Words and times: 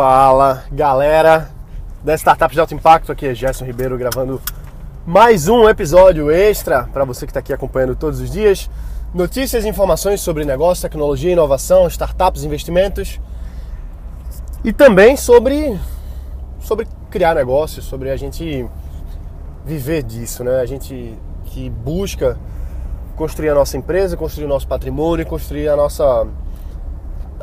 Fala 0.00 0.64
galera 0.72 1.50
da 2.02 2.14
Startup 2.14 2.50
de 2.50 2.58
Alto 2.58 2.72
Impacto, 2.72 3.12
aqui 3.12 3.26
é 3.26 3.34
Gerson 3.34 3.66
Ribeiro 3.66 3.98
gravando 3.98 4.40
mais 5.06 5.46
um 5.46 5.68
episódio 5.68 6.30
extra 6.30 6.84
para 6.84 7.04
você 7.04 7.26
que 7.26 7.30
está 7.30 7.40
aqui 7.40 7.52
acompanhando 7.52 7.94
todos 7.94 8.18
os 8.18 8.30
dias. 8.30 8.70
Notícias 9.12 9.62
e 9.62 9.68
informações 9.68 10.22
sobre 10.22 10.46
negócio, 10.46 10.80
tecnologia, 10.80 11.32
inovação, 11.32 11.86
startups, 11.86 12.44
investimentos 12.44 13.20
e 14.64 14.72
também 14.72 15.18
sobre, 15.18 15.78
sobre 16.60 16.88
criar 17.10 17.34
negócios, 17.34 17.84
sobre 17.84 18.08
a 18.10 18.16
gente 18.16 18.66
viver 19.66 20.02
disso, 20.02 20.42
né? 20.42 20.62
A 20.62 20.64
gente 20.64 21.14
que 21.44 21.68
busca 21.68 22.38
construir 23.16 23.50
a 23.50 23.54
nossa 23.54 23.76
empresa, 23.76 24.16
construir 24.16 24.46
o 24.46 24.48
nosso 24.48 24.66
patrimônio, 24.66 25.26
construir 25.26 25.68
a 25.68 25.76
nossa 25.76 26.26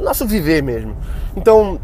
nosso 0.02 0.26
viver 0.26 0.64
mesmo. 0.64 0.98
Então, 1.36 1.80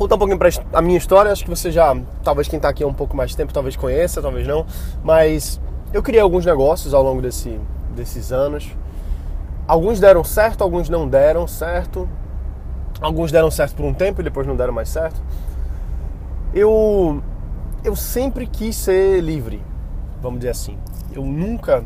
contar 0.00 0.14
um 0.14 0.18
pouquinho 0.18 0.38
para 0.38 0.48
a 0.72 0.80
minha 0.80 0.96
história, 0.96 1.30
acho 1.30 1.44
que 1.44 1.50
você 1.50 1.70
já, 1.70 1.94
talvez 2.24 2.48
quem 2.48 2.56
está 2.56 2.70
aqui 2.70 2.82
há 2.82 2.86
um 2.86 2.94
pouco 2.94 3.14
mais 3.14 3.34
tempo, 3.34 3.52
talvez 3.52 3.76
conheça, 3.76 4.22
talvez 4.22 4.46
não, 4.46 4.64
mas 5.04 5.60
eu 5.92 6.02
criei 6.02 6.22
alguns 6.22 6.46
negócios 6.46 6.94
ao 6.94 7.02
longo 7.02 7.20
desse, 7.20 7.60
desses 7.94 8.32
anos. 8.32 8.74
Alguns 9.68 10.00
deram 10.00 10.24
certo, 10.24 10.64
alguns 10.64 10.88
não 10.88 11.06
deram 11.06 11.46
certo. 11.46 12.08
Alguns 12.98 13.30
deram 13.30 13.50
certo 13.50 13.76
por 13.76 13.84
um 13.84 13.92
tempo 13.92 14.22
e 14.22 14.24
depois 14.24 14.46
não 14.46 14.56
deram 14.56 14.72
mais 14.72 14.88
certo. 14.88 15.20
Eu 16.54 17.22
eu 17.84 17.94
sempre 17.94 18.46
quis 18.46 18.76
ser 18.76 19.20
livre, 19.20 19.62
vamos 20.20 20.40
dizer 20.40 20.50
assim. 20.50 20.78
Eu 21.12 21.24
nunca 21.24 21.84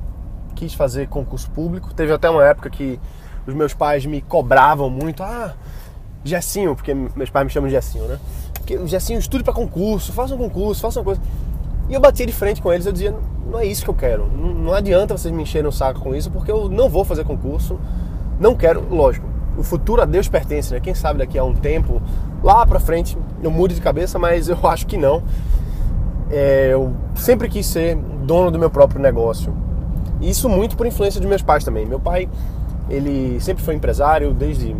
quis 0.54 0.72
fazer 0.72 1.08
concurso 1.08 1.50
público. 1.50 1.92
Teve 1.92 2.12
até 2.12 2.30
uma 2.30 2.44
época 2.44 2.70
que 2.70 2.98
os 3.44 3.54
meus 3.54 3.74
pais 3.74 4.06
me 4.06 4.20
cobravam 4.22 4.88
muito. 4.88 5.22
Ah, 5.22 5.54
Gessinho, 6.24 6.74
porque 6.74 6.94
meus 6.94 7.30
pais 7.30 7.44
me 7.44 7.52
chamam 7.52 7.68
de 7.68 7.74
Gessinho, 7.74 8.06
né? 8.06 8.18
Porque 8.54 8.86
Gessinho, 8.86 9.18
estude 9.18 9.44
para 9.44 9.52
concurso, 9.52 10.12
faça 10.12 10.34
um 10.34 10.38
concurso, 10.38 10.80
faça 10.80 10.98
uma 10.98 11.04
coisa. 11.04 11.20
E 11.88 11.94
eu 11.94 12.00
batia 12.00 12.24
de 12.24 12.32
frente 12.32 12.62
com 12.62 12.72
eles, 12.72 12.86
eu 12.86 12.92
dizia, 12.92 13.14
não 13.50 13.60
é 13.60 13.66
isso 13.66 13.84
que 13.84 13.90
eu 13.90 13.94
quero. 13.94 14.26
Não, 14.26 14.54
não 14.54 14.74
adianta 14.74 15.16
vocês 15.16 15.32
me 15.32 15.42
encherem 15.42 15.68
o 15.68 15.72
saco 15.72 16.00
com 16.00 16.14
isso, 16.14 16.30
porque 16.30 16.50
eu 16.50 16.68
não 16.68 16.88
vou 16.88 17.04
fazer 17.04 17.24
concurso. 17.24 17.78
Não 18.40 18.56
quero, 18.56 18.82
lógico. 18.90 19.26
O 19.56 19.62
futuro 19.62 20.00
a 20.02 20.04
Deus 20.04 20.26
pertence, 20.28 20.72
né? 20.72 20.80
Quem 20.80 20.94
sabe 20.94 21.18
daqui 21.18 21.38
a 21.38 21.44
um 21.44 21.54
tempo, 21.54 22.00
lá 22.42 22.66
pra 22.66 22.80
frente, 22.80 23.16
eu 23.42 23.50
mude 23.50 23.74
de 23.74 23.80
cabeça, 23.80 24.18
mas 24.18 24.48
eu 24.48 24.58
acho 24.66 24.86
que 24.86 24.96
não. 24.96 25.22
É, 26.30 26.70
eu 26.72 26.92
sempre 27.14 27.48
quis 27.48 27.66
ser 27.66 27.96
dono 27.96 28.50
do 28.50 28.58
meu 28.58 28.70
próprio 28.70 29.00
negócio. 29.00 29.54
Isso 30.20 30.48
muito 30.48 30.76
por 30.76 30.86
influência 30.86 31.20
dos 31.20 31.28
meus 31.28 31.42
pais 31.42 31.64
também. 31.64 31.84
Meu 31.84 32.00
pai, 32.00 32.28
ele 32.88 33.38
sempre 33.40 33.62
foi 33.62 33.74
empresário 33.74 34.32
desde 34.32 34.74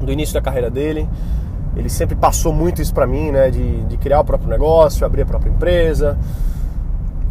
do 0.00 0.12
início 0.12 0.34
da 0.34 0.40
carreira 0.40 0.70
dele. 0.70 1.08
Ele 1.76 1.88
sempre 1.88 2.16
passou 2.16 2.52
muito 2.52 2.82
isso 2.82 2.92
para 2.92 3.06
mim, 3.06 3.30
né? 3.30 3.50
De, 3.50 3.84
de 3.84 3.96
criar 3.96 4.20
o 4.20 4.24
próprio 4.24 4.48
negócio, 4.48 5.06
abrir 5.06 5.22
a 5.22 5.26
própria 5.26 5.50
empresa. 5.50 6.18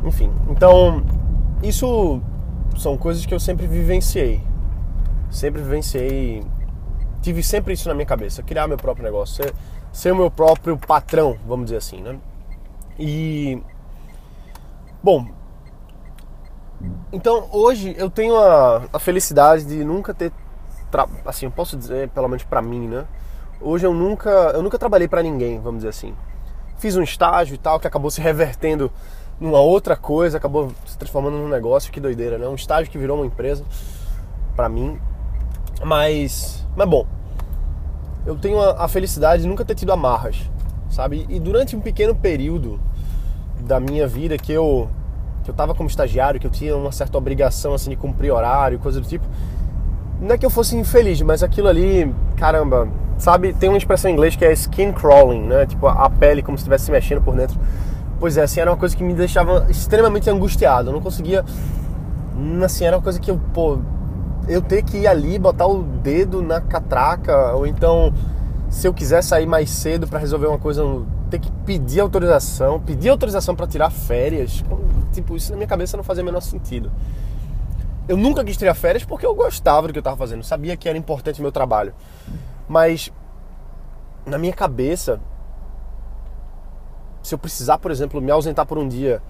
Enfim, 0.04 0.32
então 0.50 1.04
isso 1.62 2.22
são 2.78 2.98
coisas 2.98 3.26
que 3.26 3.34
eu 3.34 3.40
sempre 3.40 3.68
vivenciei. 3.68 4.42
Sempre 5.30 5.62
vivenciei. 5.62 6.44
Tive 7.22 7.44
sempre 7.44 7.74
isso 7.74 7.90
na 7.90 7.96
minha 7.96 8.06
cabeça, 8.06 8.44
criar 8.44 8.68
meu 8.68 8.78
próprio 8.78 9.04
negócio, 9.04 9.44
ser, 9.44 9.54
ser 9.92 10.12
o 10.12 10.16
meu 10.16 10.32
próprio 10.32 10.78
patrão, 10.78 11.36
vamos 11.46 11.66
dizer 11.66 11.78
assim, 11.78 12.02
né? 12.02 12.18
E. 12.98 13.62
Bom. 15.04 15.28
Então 17.12 17.50
hoje 17.52 17.96
eu 17.98 18.10
tenho 18.10 18.38
a, 18.38 18.84
a 18.94 19.00
felicidade 19.00 19.66
de 19.66 19.84
nunca 19.84 20.14
ter. 20.14 20.32
Assim, 21.26 21.46
eu 21.46 21.52
posso 21.52 21.78
dizer, 21.78 22.10
pelo 22.10 22.28
menos 22.28 22.44
para 22.44 22.62
mim, 22.62 22.88
né? 22.88 23.06
Hoje 23.60 23.86
eu 23.86 23.94
nunca, 23.94 24.30
eu 24.30 24.62
nunca 24.62 24.78
trabalhei 24.78 25.08
para 25.08 25.22
ninguém, 25.22 25.60
vamos 25.60 25.80
dizer 25.80 25.90
assim. 25.90 26.14
Fiz 26.78 26.96
um 26.96 27.02
estágio 27.02 27.56
e 27.56 27.58
tal 27.58 27.80
que 27.80 27.88
acabou 27.88 28.12
se 28.12 28.22
revertendo 28.22 28.92
numa 29.40 29.60
outra 29.60 29.96
coisa, 29.96 30.38
acabou 30.38 30.72
se 30.86 30.98
transformando 30.98 31.38
num 31.38 31.50
negócio, 31.50 31.92
que 31.92 32.00
doideira, 32.00 32.38
né? 32.38 32.48
Um 32.48 32.56
estágio 32.56 32.92
que 32.92 32.98
virou 32.98 33.18
uma 33.18 33.26
empresa 33.26 33.64
para 34.56 34.68
mim. 34.68 35.00
Mas, 35.84 36.66
mas 36.76 36.90
bom, 36.90 37.06
eu 38.26 38.36
tenho 38.36 38.60
a, 38.60 38.84
a, 38.84 38.88
felicidade 38.88 39.44
de 39.44 39.48
nunca 39.48 39.64
ter 39.64 39.76
tido 39.76 39.92
amarras, 39.92 40.38
sabe? 40.90 41.26
E 41.30 41.40
durante 41.40 41.76
um 41.76 41.80
pequeno 41.80 42.16
período 42.16 42.80
da 43.60 43.80
minha 43.80 44.08
vida 44.08 44.38
que 44.38 44.52
eu 44.52 44.90
que 45.44 45.52
eu 45.52 45.56
tava 45.56 45.74
como 45.74 45.88
estagiário, 45.88 46.42
que 46.42 46.46
eu 46.46 46.52
tinha 46.52 46.76
uma 46.76 46.92
certa 46.92 47.18
obrigação 47.18 47.74
assim 47.74 47.90
de 47.90 47.96
cumprir 47.96 48.34
horário, 48.34 48.78
coisa 48.80 49.00
do 49.00 49.08
tipo, 49.08 49.26
não 50.22 50.34
é 50.34 50.38
que 50.38 50.46
eu 50.46 50.50
fosse 50.50 50.76
infeliz, 50.76 51.22
mas 51.22 51.44
aquilo 51.44 51.68
ali, 51.68 52.14
caramba, 52.36 52.88
sabe? 53.18 53.54
Tem 53.54 53.70
uma 53.70 53.78
expressão 53.78 54.10
em 54.10 54.14
inglês 54.14 54.36
que 54.36 54.44
é 54.44 54.52
skin 54.54 54.92
crawling, 54.92 55.42
né? 55.42 55.66
Tipo, 55.66 55.88
a 55.88 56.10
pele 56.10 56.42
como 56.42 56.58
se 56.58 56.62
estivesse 56.62 56.86
se 56.86 56.92
mexendo 56.92 57.22
por 57.22 57.36
dentro. 57.36 57.60
Pois 58.20 58.36
é, 58.38 58.44
assim, 58.44 58.60
era 58.60 58.72
uma 58.72 58.78
coisa 58.78 58.96
que 58.96 59.04
me 59.04 59.14
deixava 59.14 59.68
extremamente 59.70 60.30
angustiado. 60.30 60.90
Eu 60.90 60.94
não 60.94 61.02
conseguia. 61.02 61.46
Assim, 62.64 62.86
era 62.86 62.98
uma 62.98 63.04
coisa 63.04 63.20
que 63.20 63.30
eu, 63.30 63.40
pô, 63.54 63.80
eu 64.48 64.62
ter 64.62 64.84
que 64.84 64.98
ir 64.98 65.08
ali, 65.08 65.38
botar 65.38 65.68
o 65.68 65.84
dedo 65.84 66.42
na 66.42 66.62
catraca, 66.62 67.54
ou 67.54 67.68
então, 67.68 68.14
se 68.70 68.88
eu 68.88 68.94
quiser 68.94 69.22
sair 69.22 69.46
mais 69.46 69.70
cedo 69.70 70.08
para 70.08 70.20
resolver 70.20 70.48
uma 70.48 70.58
coisa, 70.58 70.84
ter 71.30 71.40
que 71.40 71.52
pedir 71.66 72.00
autorização, 72.00 72.80
pedir 72.80 73.10
autorização 73.10 73.56
para 73.56 73.68
tirar 73.68 73.92
férias. 73.92 74.64
Tipo, 75.12 75.36
isso 75.36 75.52
na 75.52 75.58
minha 75.58 75.68
cabeça 75.68 75.96
não 75.96 76.04
fazia 76.04 76.24
o 76.24 76.26
menor 76.26 76.42
sentido. 76.42 76.92
Eu 78.08 78.16
nunca 78.16 78.44
quis 78.44 78.56
tirar 78.56 78.74
férias 78.74 79.04
porque 79.04 79.26
eu 79.26 79.36
gostava 79.36 79.88
do 79.88 79.94
que 79.94 80.00
eu 80.00 80.02
estava 80.02 80.18
fazendo, 80.18 80.44
sabia 80.44 80.78
que 80.78 80.88
era 80.88 80.98
importante 80.98 81.40
o 81.40 81.42
meu 81.42 81.52
trabalho. 81.52 81.94
Mas 82.68 83.12
na 84.26 84.38
minha 84.38 84.54
cabeça, 84.54 85.20
se 87.22 87.34
eu 87.34 87.38
precisar, 87.38 87.78
por 87.78 87.92
exemplo, 87.92 88.22
me 88.22 88.32
ausentar 88.32 88.66
por 88.66 88.78
um 88.78 88.88
dia 88.88 89.22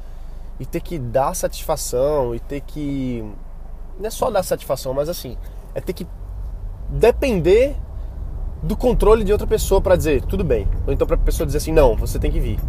e 0.60 0.66
ter 0.66 0.82
que 0.82 0.98
dar 0.98 1.36
satisfação 1.36 2.34
e 2.34 2.40
ter 2.40 2.62
que 2.62 3.24
não 4.00 4.08
é 4.08 4.10
só 4.10 4.30
dar 4.30 4.44
satisfação, 4.44 4.94
mas 4.94 5.10
assim, 5.10 5.38
é 5.74 5.82
ter 5.82 5.94
que 5.94 6.08
depender 6.90 7.76
do 8.62 8.76
controle 8.76 9.24
de 9.24 9.32
outra 9.32 9.48
pessoa 9.48 9.82
para 9.82 9.96
dizer 9.96 10.24
tudo 10.24 10.44
bem, 10.44 10.68
ou 10.86 10.94
então 10.94 11.06
para 11.06 11.16
a 11.16 11.20
pessoa 11.20 11.46
dizer 11.46 11.58
assim 11.58 11.72
não, 11.72 11.96
você 11.96 12.20
tem 12.20 12.32
que 12.32 12.40
vir. 12.40 12.60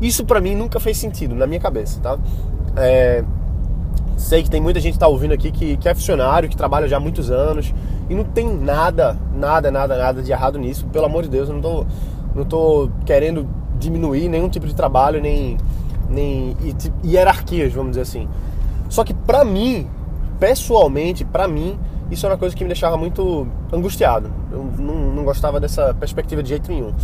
Isso 0.00 0.24
para 0.24 0.40
mim 0.40 0.54
nunca 0.54 0.80
fez 0.80 0.98
sentido 0.98 1.34
na 1.34 1.46
minha 1.46 1.60
cabeça, 1.60 2.00
tá? 2.00 2.18
É, 2.76 3.24
sei 4.22 4.42
que 4.42 4.48
tem 4.48 4.60
muita 4.60 4.78
gente 4.80 4.94
que 4.94 4.98
tá 4.98 5.08
ouvindo 5.08 5.34
aqui 5.34 5.50
que, 5.50 5.76
que 5.76 5.88
é 5.88 5.94
funcionário, 5.94 6.48
que 6.48 6.56
trabalha 6.56 6.86
já 6.86 6.96
há 6.96 7.00
muitos 7.00 7.30
anos 7.30 7.74
e 8.08 8.14
não 8.14 8.24
tem 8.24 8.48
nada, 8.48 9.18
nada, 9.34 9.70
nada, 9.70 9.96
nada 9.96 10.22
de 10.22 10.30
errado 10.30 10.58
nisso. 10.58 10.86
Pelo 10.86 11.06
amor 11.06 11.24
de 11.24 11.28
Deus, 11.28 11.48
eu 11.48 11.54
não 11.54 11.60
tô, 11.60 11.86
não 12.34 12.44
tô 12.44 12.88
querendo 13.04 13.46
diminuir 13.78 14.28
nenhum 14.28 14.48
tipo 14.48 14.66
de 14.66 14.74
trabalho, 14.74 15.20
nem, 15.20 15.58
nem 16.08 16.56
hierarquias, 17.04 17.72
vamos 17.72 17.90
dizer 17.90 18.02
assim. 18.02 18.28
Só 18.88 19.02
que 19.02 19.12
pra 19.12 19.44
mim, 19.44 19.88
pessoalmente, 20.38 21.24
pra 21.24 21.48
mim, 21.48 21.78
isso 22.10 22.24
era 22.24 22.34
uma 22.34 22.38
coisa 22.38 22.54
que 22.54 22.62
me 22.62 22.68
deixava 22.68 22.96
muito 22.96 23.46
angustiado. 23.72 24.30
Eu 24.52 24.64
não, 24.78 24.94
não 24.94 25.24
gostava 25.24 25.58
dessa 25.58 25.92
perspectiva 25.94 26.42
de 26.42 26.50
jeito 26.50 26.70
nenhum. 26.70 26.94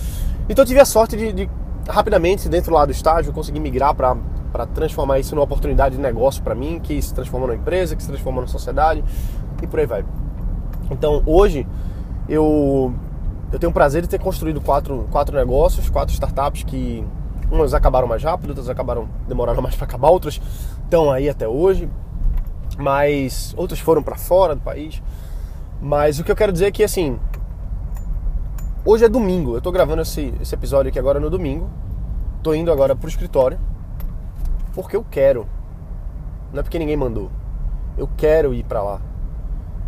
Então 0.48 0.62
eu 0.62 0.66
tive 0.66 0.78
a 0.78 0.84
sorte 0.84 1.16
de, 1.16 1.32
de 1.32 1.50
rapidamente, 1.88 2.48
dentro 2.48 2.72
lá 2.72 2.84
do 2.84 2.92
estágio, 2.92 3.32
conseguir 3.32 3.58
migrar 3.58 3.94
para 3.94 4.16
para 4.58 4.66
transformar 4.66 5.20
isso 5.20 5.36
numa 5.36 5.44
oportunidade 5.44 5.94
de 5.94 6.02
negócio 6.02 6.42
para 6.42 6.52
mim, 6.52 6.80
que 6.80 7.00
se 7.00 7.14
transforma 7.14 7.46
numa 7.46 7.56
empresa, 7.56 7.94
que 7.94 8.02
se 8.02 8.08
transforma 8.08 8.41
numa 8.41 8.48
sociedade 8.48 9.04
e 9.62 9.66
por 9.69 9.78
aí 9.78 9.86
vai. 9.86 10.04
Então 10.91 11.22
hoje 11.24 11.64
eu, 12.28 12.92
eu 13.52 13.58
tenho 13.60 13.70
o 13.70 13.72
prazer 13.72 14.02
de 14.02 14.08
ter 14.08 14.18
construído 14.18 14.60
quatro, 14.60 15.06
quatro 15.12 15.36
negócios, 15.36 15.88
quatro 15.88 16.12
startups 16.12 16.64
que 16.64 17.06
umas 17.52 17.72
acabaram 17.72 18.08
mais 18.08 18.24
rápido, 18.24 18.48
outras 18.48 18.68
acabaram 18.68 19.08
demorando 19.28 19.62
mais 19.62 19.76
para 19.76 19.84
acabar, 19.84 20.10
outras 20.10 20.41
estão 20.82 21.12
aí 21.12 21.28
até 21.28 21.47
hoje, 21.47 21.88
mas 22.76 23.54
outras 23.56 23.78
foram 23.78 24.02
para 24.02 24.16
fora 24.16 24.56
do 24.56 24.60
país. 24.60 25.00
Mas 25.80 26.18
o 26.18 26.24
que 26.24 26.32
eu 26.32 26.36
quero 26.36 26.50
dizer 26.50 26.66
é 26.66 26.70
que 26.72 26.82
assim, 26.82 27.16
hoje 28.84 29.04
é 29.04 29.08
domingo, 29.08 29.52
eu 29.52 29.58
estou 29.58 29.70
gravando 29.70 30.02
esse, 30.02 30.34
esse 30.41 30.53
episódio 30.53 30.88
aqui 30.88 30.98
agora 30.98 31.21
no 31.21 31.30
domingo, 31.30 31.71
estou 32.38 32.56
indo 32.56 32.72
agora 32.72 32.97
pro 32.97 33.09
escritório 33.09 33.56
porque 34.83 34.97
eu 34.97 35.04
quero. 35.10 35.47
Não 36.53 36.60
é 36.60 36.63
porque 36.63 36.78
ninguém 36.78 36.97
mandou. 36.97 37.30
Eu 37.97 38.09
quero 38.16 38.54
ir 38.54 38.65
para 38.65 38.83
lá. 38.83 39.01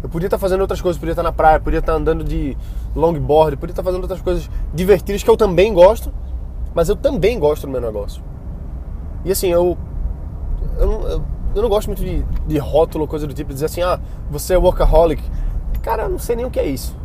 Eu 0.03 0.09
podia 0.09 0.27
estar 0.27 0.39
fazendo 0.39 0.61
outras 0.63 0.81
coisas, 0.81 0.99
podia 0.99 1.13
estar 1.13 1.23
na 1.23 1.33
praia, 1.33 1.61
podia 1.61 1.79
estar 1.79 1.93
andando 1.93 2.25
de 2.25 2.57
longboard, 2.95 3.57
podia 3.57 3.73
estar 3.73 3.83
fazendo 3.83 4.03
outras 4.03 4.21
coisas 4.21 4.51
divertidas 4.73 5.23
que 5.23 5.31
eu 5.31 5.37
também 5.37 5.73
gosto, 5.73 6.13
mas 6.75 6.89
eu 6.89 6.97
também 6.97 7.39
gosto 7.39 7.67
do 7.67 7.73
meu 7.73 7.81
negócio. 7.81 8.23
E 9.25 9.31
assim, 9.31 9.49
eu. 9.49 9.77
Eu, 10.79 10.91
eu, 11.09 11.25
eu 11.55 11.63
não 11.63 11.69
gosto 11.69 11.89
muito 11.89 12.03
de, 12.03 12.23
de 12.47 12.59
rótulo, 12.59 13.07
coisa 13.07 13.27
do 13.27 13.35
tipo, 13.35 13.53
dizer 13.53 13.67
assim, 13.67 13.83
ah, 13.83 14.01
você 14.31 14.55
é 14.55 14.59
workaholic. 14.59 15.23
Cara, 15.83 16.05
eu 16.05 16.09
não 16.09 16.19
sei 16.19 16.37
nem 16.37 16.45
o 16.45 16.51
que 16.51 16.61
é 16.61 16.67
isso. 16.67 16.97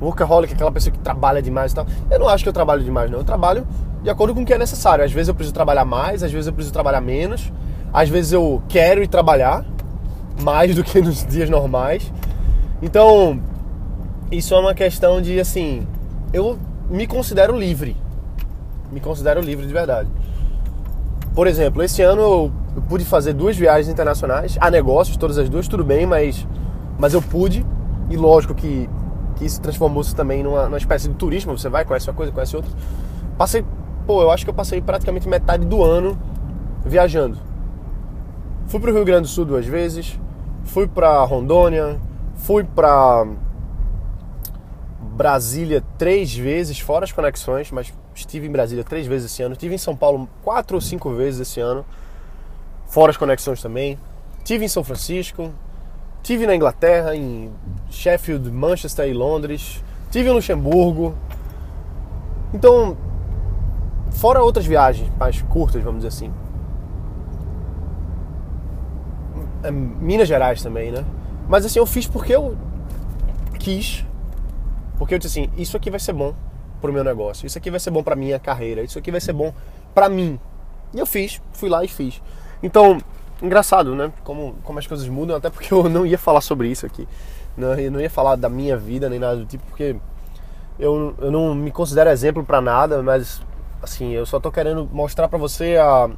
Workaholic 0.00 0.54
aquela 0.54 0.70
pessoa 0.70 0.92
que 0.92 0.98
trabalha 0.98 1.42
demais 1.42 1.72
e 1.72 1.74
tal. 1.74 1.86
Eu 2.10 2.18
não 2.18 2.28
acho 2.28 2.42
que 2.44 2.48
eu 2.48 2.52
trabalho 2.52 2.82
demais, 2.82 3.10
não. 3.10 3.18
Eu 3.18 3.24
trabalho 3.24 3.66
de 4.02 4.10
acordo 4.10 4.34
com 4.34 4.42
o 4.42 4.44
que 4.46 4.52
é 4.52 4.58
necessário. 4.58 5.04
Às 5.04 5.12
vezes 5.12 5.28
eu 5.28 5.34
preciso 5.34 5.54
trabalhar 5.54 5.84
mais, 5.84 6.22
às 6.22 6.30
vezes 6.30 6.46
eu 6.46 6.52
preciso 6.52 6.72
trabalhar 6.72 7.00
menos. 7.00 7.52
Às 7.92 8.08
vezes 8.08 8.32
eu 8.32 8.62
quero 8.68 9.02
ir 9.02 9.08
trabalhar 9.08 9.64
mais 10.42 10.74
do 10.74 10.84
que 10.84 11.00
nos 11.00 11.26
dias 11.26 11.50
normais. 11.50 12.12
Então, 12.80 13.40
isso 14.30 14.54
é 14.54 14.58
uma 14.58 14.74
questão 14.74 15.20
de 15.20 15.40
assim, 15.40 15.86
eu 16.32 16.58
me 16.88 17.06
considero 17.06 17.56
livre. 17.56 17.96
Me 18.92 19.00
considero 19.00 19.40
livre 19.40 19.66
de 19.66 19.72
verdade. 19.72 20.08
Por 21.34 21.46
exemplo, 21.46 21.82
esse 21.82 22.02
ano 22.02 22.20
eu, 22.20 22.52
eu 22.76 22.82
pude 22.82 23.04
fazer 23.04 23.32
duas 23.32 23.56
viagens 23.56 23.88
internacionais 23.88 24.56
a 24.60 24.70
negócios, 24.70 25.16
todas 25.16 25.38
as 25.38 25.48
duas, 25.48 25.68
tudo 25.68 25.84
bem, 25.84 26.06
mas, 26.06 26.46
mas 26.98 27.14
eu 27.14 27.22
pude. 27.22 27.64
E 28.10 28.16
lógico 28.16 28.54
que, 28.54 28.88
que 29.38 29.44
isso 29.44 29.60
transformou-se 29.60 30.14
também 30.14 30.42
numa, 30.42 30.64
numa 30.64 30.78
espécie 30.78 31.08
de 31.08 31.14
turismo. 31.14 31.56
Você 31.56 31.68
vai, 31.68 31.84
conhece 31.84 32.10
uma 32.10 32.16
coisa, 32.16 32.32
conhece 32.32 32.56
outra. 32.56 32.70
Passei, 33.38 33.64
pô, 34.06 34.20
eu 34.20 34.30
acho 34.30 34.44
que 34.44 34.50
eu 34.50 34.54
passei 34.54 34.82
praticamente 34.82 35.28
metade 35.28 35.64
do 35.64 35.82
ano 35.82 36.18
viajando. 36.84 37.38
Fui 38.66 38.80
para 38.80 38.90
o 38.90 38.94
Rio 38.94 39.04
Grande 39.04 39.22
do 39.22 39.28
Sul 39.28 39.44
duas 39.44 39.64
vezes, 39.64 40.18
fui 40.64 40.86
para 40.86 41.22
Rondônia, 41.24 41.98
fui 42.34 42.64
para 42.64 43.26
Brasília 45.00 45.82
três 45.96 46.34
vezes, 46.34 46.78
fora 46.78 47.04
as 47.04 47.12
conexões, 47.12 47.70
mas 47.70 47.92
estive 48.14 48.46
em 48.46 48.50
Brasília 48.50 48.84
três 48.84 49.06
vezes 49.06 49.32
esse 49.32 49.42
ano. 49.42 49.52
Estive 49.52 49.74
em 49.74 49.78
São 49.78 49.96
Paulo 49.96 50.28
quatro 50.42 50.76
ou 50.76 50.80
cinco 50.80 51.10
vezes 51.14 51.40
esse 51.40 51.60
ano, 51.60 51.84
fora 52.86 53.10
as 53.10 53.16
conexões 53.16 53.62
também. 53.62 53.98
Estive 54.38 54.64
em 54.64 54.68
São 54.68 54.84
Francisco, 54.84 55.50
estive 56.22 56.46
na 56.46 56.54
Inglaterra, 56.54 57.16
em 57.16 57.50
Sheffield, 57.90 58.50
Manchester 58.50 59.08
e 59.08 59.12
Londres. 59.12 59.82
Estive 60.04 60.28
em 60.28 60.32
Luxemburgo. 60.32 61.14
Então, 62.52 62.96
fora 64.12 64.42
outras 64.42 64.66
viagens 64.66 65.10
mais 65.18 65.42
curtas, 65.42 65.82
vamos 65.82 65.98
dizer 66.04 66.08
assim. 66.08 66.32
É, 69.62 69.70
Minas 69.70 70.28
Gerais 70.28 70.62
também, 70.62 70.90
né? 70.90 71.04
Mas 71.48 71.64
assim, 71.64 71.78
eu 71.78 71.86
fiz 71.86 72.06
porque 72.06 72.34
eu 72.34 72.56
quis. 73.58 74.04
Porque 74.98 75.14
eu 75.14 75.18
disse 75.18 75.40
assim, 75.40 75.50
isso 75.56 75.76
aqui 75.76 75.90
vai 75.90 76.00
ser 76.00 76.12
bom 76.12 76.34
pro 76.80 76.92
meu 76.92 77.04
negócio. 77.04 77.46
Isso 77.46 77.58
aqui 77.58 77.70
vai 77.70 77.80
ser 77.80 77.90
bom 77.90 78.02
pra 78.02 78.16
minha 78.16 78.38
carreira. 78.38 78.82
Isso 78.82 78.98
aqui 78.98 79.10
vai 79.10 79.20
ser 79.20 79.32
bom 79.32 79.52
pra 79.94 80.08
mim. 80.08 80.38
E 80.94 80.98
eu 80.98 81.06
fiz, 81.06 81.40
fui 81.52 81.68
lá 81.68 81.84
e 81.84 81.88
fiz. 81.88 82.22
Então, 82.62 82.98
engraçado, 83.42 83.94
né? 83.94 84.12
Como, 84.24 84.56
como 84.62 84.78
as 84.78 84.86
coisas 84.86 85.08
mudam, 85.08 85.36
até 85.36 85.50
porque 85.50 85.72
eu 85.72 85.88
não 85.88 86.04
ia 86.06 86.18
falar 86.18 86.40
sobre 86.40 86.68
isso 86.68 86.86
aqui. 86.86 87.06
Não, 87.56 87.74
eu 87.74 87.90
não 87.90 88.00
ia 88.00 88.10
falar 88.10 88.36
da 88.36 88.48
minha 88.48 88.76
vida 88.76 89.08
nem 89.08 89.18
nada 89.18 89.36
do 89.36 89.46
tipo, 89.46 89.64
porque 89.66 89.96
eu, 90.78 91.14
eu 91.18 91.30
não 91.30 91.54
me 91.54 91.70
considero 91.70 92.10
exemplo 92.10 92.44
para 92.44 92.60
nada, 92.60 93.02
mas 93.02 93.42
assim, 93.82 94.10
eu 94.10 94.24
só 94.24 94.38
tô 94.38 94.50
querendo 94.50 94.88
mostrar 94.92 95.28
para 95.28 95.38
você 95.38 95.76
a, 95.76 96.08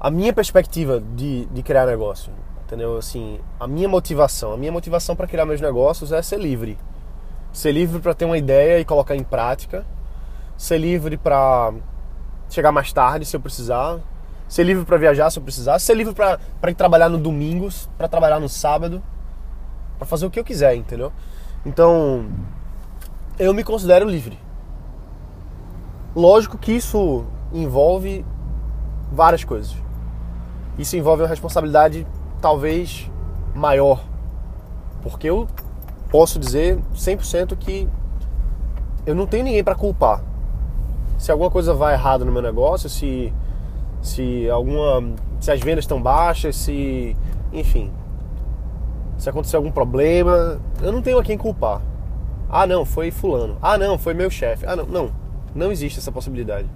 a 0.00 0.10
minha 0.10 0.32
perspectiva 0.32 1.02
de, 1.14 1.46
de 1.46 1.62
criar 1.62 1.86
negócio, 1.86 2.32
entendeu? 2.64 2.96
Assim, 2.96 3.38
a 3.60 3.66
minha 3.66 3.88
motivação, 3.88 4.52
a 4.52 4.56
minha 4.56 4.72
motivação 4.72 5.14
para 5.14 5.26
criar 5.26 5.44
meus 5.44 5.60
negócios 5.60 6.12
é 6.12 6.22
ser 6.22 6.40
livre. 6.40 6.78
Ser 7.52 7.72
livre 7.72 8.00
para 8.00 8.14
ter 8.14 8.24
uma 8.24 8.38
ideia 8.38 8.80
e 8.80 8.84
colocar 8.84 9.14
em 9.14 9.22
prática. 9.22 9.84
Ser 10.56 10.78
livre 10.78 11.18
para 11.18 11.72
chegar 12.48 12.72
mais 12.72 12.90
tarde 12.92 13.26
se 13.26 13.36
eu 13.36 13.40
precisar. 13.40 14.00
Ser 14.52 14.64
livre 14.64 14.84
para 14.84 14.96
viajar 14.98 15.30
se 15.30 15.38
eu 15.38 15.42
precisar. 15.42 15.78
Ser 15.78 15.94
livre 15.94 16.12
para 16.14 16.70
ir 16.70 16.74
trabalhar 16.74 17.08
no 17.08 17.16
domingo, 17.16 17.68
para 17.96 18.08
trabalhar 18.08 18.38
no 18.38 18.48
sábado, 18.48 19.02
para 19.96 20.06
fazer 20.06 20.26
o 20.26 20.30
que 20.30 20.38
eu 20.38 20.44
quiser, 20.44 20.74
entendeu? 20.74 21.12
Então, 21.64 22.26
eu 23.38 23.54
me 23.54 23.64
considero 23.64 24.08
livre. 24.08 24.38
Lógico 26.14 26.58
que 26.58 26.72
isso 26.72 27.24
envolve 27.52 28.24
várias 29.10 29.44
coisas 29.44 29.82
isso 30.78 30.96
envolve 30.96 31.22
uma 31.22 31.28
responsabilidade 31.28 32.06
talvez 32.40 33.10
maior. 33.54 34.02
Porque 35.02 35.28
eu 35.28 35.46
posso 36.10 36.38
dizer 36.38 36.78
100% 36.94 37.56
que 37.56 37.88
eu 39.04 39.14
não 39.14 39.26
tenho 39.26 39.44
ninguém 39.44 39.64
para 39.64 39.74
culpar. 39.74 40.22
Se 41.18 41.30
alguma 41.30 41.50
coisa 41.50 41.74
vai 41.74 41.94
errado 41.94 42.24
no 42.24 42.32
meu 42.32 42.42
negócio, 42.42 42.88
se 42.88 43.32
se 44.02 44.50
alguma 44.50 45.14
se 45.40 45.50
as 45.50 45.60
vendas 45.60 45.84
estão 45.84 46.02
baixas, 46.02 46.56
se 46.56 47.16
enfim, 47.52 47.90
se 49.16 49.30
acontecer 49.30 49.56
algum 49.56 49.70
problema, 49.70 50.60
eu 50.82 50.92
não 50.92 51.00
tenho 51.00 51.18
a 51.18 51.22
quem 51.22 51.38
culpar. 51.38 51.80
Ah, 52.50 52.66
não, 52.66 52.84
foi 52.84 53.10
fulano. 53.10 53.56
Ah, 53.62 53.78
não, 53.78 53.96
foi 53.96 54.12
meu 54.12 54.28
chefe. 54.28 54.66
Ah, 54.66 54.76
não, 54.76 54.84
não. 54.84 55.12
Não 55.54 55.72
existe 55.72 55.98
essa 55.98 56.12
possibilidade. 56.12 56.68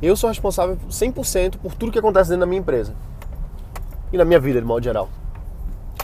Eu 0.00 0.16
sou 0.16 0.28
responsável 0.28 0.78
100% 0.88 1.56
por 1.58 1.74
tudo 1.74 1.92
que 1.92 1.98
acontece 1.98 2.30
dentro 2.30 2.40
da 2.40 2.46
minha 2.46 2.60
empresa. 2.60 2.94
E 4.12 4.16
na 4.16 4.24
minha 4.24 4.38
vida, 4.38 4.60
de 4.60 4.66
modo 4.66 4.82
geral. 4.82 5.08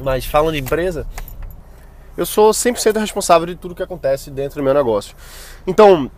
Mas 0.03 0.25
falando 0.25 0.55
de 0.55 0.61
empresa, 0.61 1.07
eu 2.17 2.27
sou 2.27 2.51
100% 2.51 2.99
responsável 2.99 3.47
de 3.47 3.55
tudo 3.55 3.75
que 3.75 3.83
acontece 3.83 4.31
dentro 4.31 4.61
do 4.61 4.65
meu 4.65 4.75
negócio. 4.75 5.15
Então, 5.67 6.11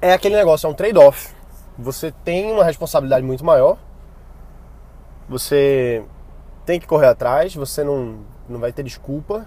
é 0.00 0.12
aquele 0.12 0.36
negócio, 0.36 0.66
é 0.66 0.70
um 0.70 0.74
trade-off. 0.74 1.34
Você 1.78 2.12
tem 2.24 2.52
uma 2.52 2.64
responsabilidade 2.64 3.24
muito 3.24 3.44
maior. 3.44 3.78
Você 5.28 6.04
tem 6.66 6.78
que 6.78 6.86
correr 6.86 7.06
atrás, 7.06 7.54
você 7.54 7.82
não, 7.82 8.18
não 8.48 8.60
vai 8.60 8.72
ter 8.72 8.82
desculpa. 8.82 9.46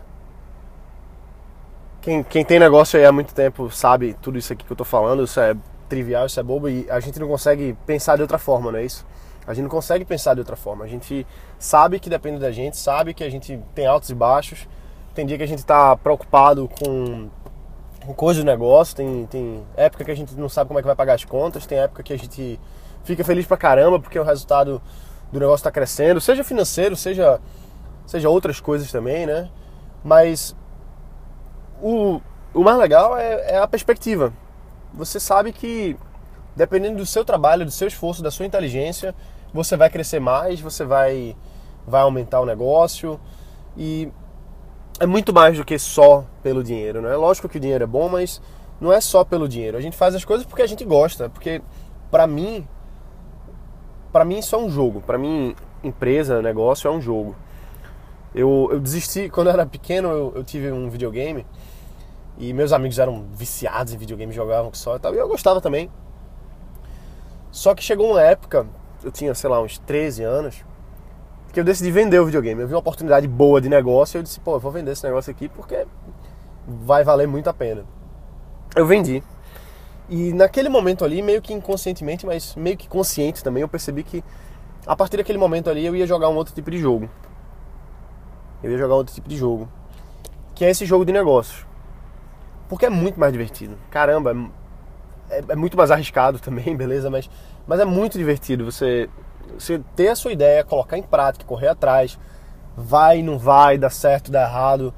Quem, 2.01 2.23
quem 2.23 2.45
tem 2.45 2.59
negócio 2.59 2.99
aí 2.99 3.05
há 3.05 3.11
muito 3.11 3.33
tempo 3.33 3.69
sabe 3.71 4.15
tudo 4.21 4.37
isso 4.37 4.53
aqui 4.53 4.63
que 4.63 4.71
eu 4.71 4.77
tô 4.77 4.83
falando, 4.83 5.23
isso 5.23 5.39
é 5.39 5.55
trivial, 5.89 6.25
isso 6.25 6.39
é 6.39 6.43
bobo 6.43 6.69
e 6.69 6.89
a 6.89 6.99
gente 6.99 7.19
não 7.19 7.27
consegue 7.27 7.75
pensar 7.85 8.15
de 8.15 8.21
outra 8.21 8.37
forma, 8.37 8.71
não 8.71 8.79
é 8.79 8.85
isso? 8.85 9.05
A 9.47 9.53
gente 9.53 9.63
não 9.63 9.69
consegue 9.69 10.03
pensar 10.03 10.33
de 10.33 10.39
outra 10.39 10.55
forma. 10.55 10.83
A 10.83 10.87
gente 10.87 11.25
sabe 11.59 11.99
que 11.99 12.09
depende 12.09 12.39
da 12.39 12.51
gente, 12.51 12.77
sabe 12.77 13.13
que 13.13 13.23
a 13.23 13.29
gente 13.29 13.61
tem 13.75 13.85
altos 13.85 14.09
e 14.09 14.15
baixos. 14.15 14.67
Tem 15.13 15.25
dia 15.25 15.37
que 15.37 15.43
a 15.43 15.47
gente 15.47 15.59
está 15.59 15.95
preocupado 15.95 16.67
com, 16.79 17.29
com 18.05 18.13
coisas 18.13 18.43
do 18.43 18.47
negócio, 18.47 18.95
tem, 18.95 19.25
tem 19.27 19.63
época 19.75 20.05
que 20.05 20.11
a 20.11 20.15
gente 20.15 20.35
não 20.35 20.49
sabe 20.49 20.67
como 20.67 20.79
é 20.79 20.81
que 20.81 20.87
vai 20.87 20.95
pagar 20.95 21.15
as 21.15 21.25
contas, 21.25 21.65
tem 21.65 21.79
época 21.79 22.03
que 22.03 22.13
a 22.13 22.17
gente 22.17 22.59
fica 23.03 23.23
feliz 23.23 23.45
pra 23.45 23.57
caramba 23.57 23.99
porque 23.99 24.19
o 24.19 24.23
resultado 24.23 24.81
do 25.31 25.39
negócio 25.39 25.61
está 25.61 25.71
crescendo, 25.71 26.21
seja 26.21 26.43
financeiro, 26.43 26.95
seja, 26.95 27.39
seja 28.05 28.29
outras 28.29 28.59
coisas 28.59 28.91
também, 28.91 29.25
né? 29.25 29.49
Mas 30.03 30.55
o, 31.81 32.21
o 32.53 32.63
mais 32.63 32.77
legal 32.77 33.17
é, 33.17 33.53
é 33.53 33.57
a 33.57 33.67
perspectiva 33.67 34.33
você 34.95 35.19
sabe 35.19 35.51
que 35.51 35.97
dependendo 36.55 36.97
do 36.97 37.05
seu 37.05 37.25
trabalho, 37.25 37.65
do 37.65 37.71
seu 37.71 37.87
esforço, 37.87 38.23
da 38.23 38.31
sua 38.31 38.45
inteligência, 38.45 39.13
você 39.53 39.75
vai 39.75 39.89
crescer 39.89 40.19
mais, 40.19 40.59
você 40.59 40.85
vai 40.85 41.35
vai 41.85 42.01
aumentar 42.01 42.39
o 42.39 42.45
negócio 42.45 43.19
e 43.77 44.09
é 44.99 45.05
muito 45.05 45.33
mais 45.33 45.57
do 45.57 45.65
que 45.65 45.77
só 45.77 46.25
pelo 46.41 46.63
dinheiro, 46.63 47.01
não 47.01 47.09
é? 47.09 47.15
Lógico 47.15 47.49
que 47.49 47.57
o 47.57 47.59
dinheiro 47.59 47.83
é 47.83 47.87
bom, 47.87 48.07
mas 48.07 48.41
não 48.79 48.91
é 48.91 49.01
só 49.01 49.23
pelo 49.23 49.47
dinheiro. 49.47 49.77
A 49.77 49.81
gente 49.81 49.97
faz 49.97 50.15
as 50.15 50.23
coisas 50.23 50.45
porque 50.45 50.61
a 50.61 50.67
gente 50.67 50.85
gosta, 50.85 51.29
porque 51.29 51.61
para 52.09 52.25
mim 52.25 52.65
para 54.11 54.23
mim 54.23 54.39
isso 54.39 54.55
é 54.55 54.59
um 54.59 54.69
jogo. 54.69 55.01
Para 55.01 55.17
mim 55.17 55.55
empresa, 55.83 56.41
negócio 56.41 56.87
é 56.87 56.91
um 56.91 57.01
jogo. 57.01 57.35
Eu, 58.33 58.69
eu 58.71 58.79
desisti 58.79 59.27
quando 59.31 59.47
eu 59.47 59.53
era 59.53 59.65
pequeno, 59.65 60.09
eu, 60.09 60.33
eu 60.35 60.43
tive 60.43 60.71
um 60.71 60.89
videogame 60.89 61.45
e 62.37 62.53
meus 62.53 62.73
amigos 62.73 62.99
eram 62.99 63.25
viciados 63.33 63.93
em 63.93 63.97
videogame, 63.97 64.31
jogavam 64.31 64.73
só 64.73 64.95
e 64.95 64.99
tal. 64.99 65.13
E 65.13 65.17
eu 65.17 65.27
gostava 65.27 65.59
também. 65.59 65.89
Só 67.51 67.73
que 67.73 67.83
chegou 67.83 68.11
uma 68.11 68.21
época, 68.21 68.67
eu 69.03 69.11
tinha, 69.11 69.33
sei 69.33 69.49
lá, 69.49 69.61
uns 69.61 69.77
13 69.79 70.23
anos, 70.23 70.65
que 71.55 71.59
eu 71.61 71.63
decidi 71.63 71.89
vender 71.89 72.19
o 72.19 72.25
videogame. 72.25 72.59
Eu 72.59 72.67
vi 72.67 72.73
uma 72.73 72.81
oportunidade 72.81 73.25
boa 73.29 73.61
de 73.61 73.69
negócio 73.69 74.17
e 74.17 74.19
eu 74.19 74.23
disse, 74.23 74.41
pô, 74.41 74.55
eu 74.55 74.59
vou 74.59 74.73
vender 74.73 74.91
esse 74.91 75.05
negócio 75.05 75.31
aqui 75.31 75.47
porque 75.47 75.87
vai 76.67 77.01
valer 77.01 77.29
muito 77.29 77.49
a 77.49 77.53
pena. 77.53 77.85
Eu 78.75 78.85
vendi. 78.85 79.23
E 80.09 80.33
naquele 80.33 80.67
momento 80.67 81.05
ali, 81.05 81.21
meio 81.21 81.41
que 81.41 81.53
inconscientemente, 81.53 82.25
mas 82.25 82.57
meio 82.57 82.75
que 82.75 82.89
consciente 82.89 83.41
também, 83.41 83.61
eu 83.61 83.69
percebi 83.69 84.03
que 84.03 84.21
a 84.85 84.97
partir 84.97 85.15
daquele 85.15 85.37
momento 85.37 85.69
ali 85.69 85.85
eu 85.85 85.95
ia 85.95 86.05
jogar 86.05 86.27
um 86.27 86.35
outro 86.35 86.53
tipo 86.53 86.69
de 86.69 86.77
jogo. 86.77 87.09
Eu 88.61 88.69
ia 88.69 88.77
jogar 88.77 88.95
outro 88.95 89.15
tipo 89.15 89.29
de 89.29 89.37
jogo. 89.37 89.69
Que 90.55 90.65
é 90.65 90.69
esse 90.69 90.85
jogo 90.85 91.05
de 91.05 91.13
negócios. 91.13 91.65
Porque 92.67 92.85
é 92.85 92.89
muito 92.89 93.17
mais 93.17 93.31
divertido. 93.31 93.77
Caramba, 93.89 94.35
é, 95.29 95.41
é, 95.47 95.55
muito 95.55 95.77
mais 95.77 95.89
arriscado 95.89 96.37
também, 96.43 96.75
beleza? 96.75 97.09
Mas, 97.09 97.29
mas 97.65 97.79
é 97.79 97.85
muito 97.85 98.17
divertido 98.17 98.65
você, 98.65 99.09
você 99.57 99.81
ter 99.95 100.09
a 100.09 100.15
sua 100.15 100.31
ideia, 100.31 100.63
colocar 100.63 100.97
em 100.97 101.03
prática, 101.03 101.45
correr 101.45 101.69
atrás. 101.69 102.19
Vai, 102.77 103.21
não 103.21 103.37
vai, 103.37 103.77
dá 103.77 103.89
certo, 103.89 104.31
dá 104.31 104.43
errado. 104.43 104.93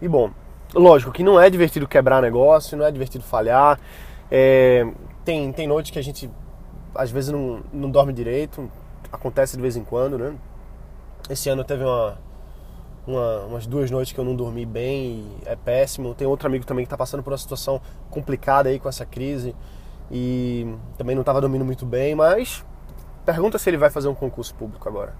E 0.00 0.08
bom, 0.08 0.30
lógico 0.74 1.12
que 1.12 1.22
não 1.22 1.40
é 1.40 1.48
divertido 1.48 1.86
quebrar 1.86 2.22
negócio, 2.22 2.76
não 2.76 2.86
é 2.86 2.90
divertido 2.90 3.24
falhar. 3.24 3.78
É, 4.30 4.86
tem, 5.24 5.52
tem 5.52 5.66
noites 5.66 5.90
que 5.90 5.98
a 5.98 6.02
gente 6.02 6.30
às 6.94 7.10
vezes 7.10 7.30
não, 7.30 7.60
não 7.72 7.90
dorme 7.90 8.12
direito, 8.12 8.70
acontece 9.12 9.56
de 9.56 9.62
vez 9.62 9.76
em 9.76 9.84
quando, 9.84 10.18
né? 10.18 10.34
Esse 11.28 11.48
ano 11.48 11.64
teve 11.64 11.84
uma, 11.84 12.18
uma, 13.06 13.38
umas 13.44 13.66
duas 13.66 13.90
noites 13.90 14.12
que 14.12 14.18
eu 14.18 14.24
não 14.24 14.34
dormi 14.34 14.64
bem, 14.64 15.26
é 15.44 15.56
péssimo. 15.56 16.14
Tem 16.14 16.26
outro 16.26 16.48
amigo 16.48 16.64
também 16.64 16.84
que 16.84 16.86
está 16.86 16.96
passando 16.96 17.22
por 17.22 17.32
uma 17.32 17.38
situação 17.38 17.80
complicada 18.10 18.68
aí 18.68 18.78
com 18.78 18.88
essa 18.88 19.04
crise 19.04 19.54
e 20.10 20.66
também 20.96 21.14
não 21.14 21.22
estava 21.22 21.40
dormindo 21.40 21.64
muito 21.64 21.84
bem, 21.84 22.14
mas 22.14 22.64
pergunta 23.26 23.58
se 23.58 23.68
ele 23.68 23.76
vai 23.76 23.90
fazer 23.90 24.08
um 24.08 24.14
concurso 24.14 24.54
público 24.54 24.88
agora. 24.88 25.12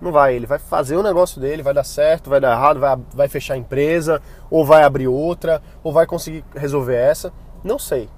Não 0.00 0.12
vai. 0.12 0.34
Ele 0.34 0.46
vai 0.46 0.58
fazer 0.58 0.96
o 0.96 1.02
negócio 1.02 1.40
dele, 1.40 1.62
vai 1.62 1.74
dar 1.74 1.84
certo, 1.84 2.30
vai 2.30 2.40
dar 2.40 2.52
errado, 2.52 2.78
vai, 2.78 2.96
vai 3.12 3.28
fechar 3.28 3.54
a 3.54 3.56
empresa, 3.56 4.20
ou 4.50 4.64
vai 4.64 4.82
abrir 4.82 5.08
outra, 5.08 5.62
ou 5.82 5.92
vai 5.92 6.06
conseguir 6.06 6.44
resolver 6.54 6.94
essa. 6.96 7.32
Não 7.64 7.78
sei. 7.78 8.08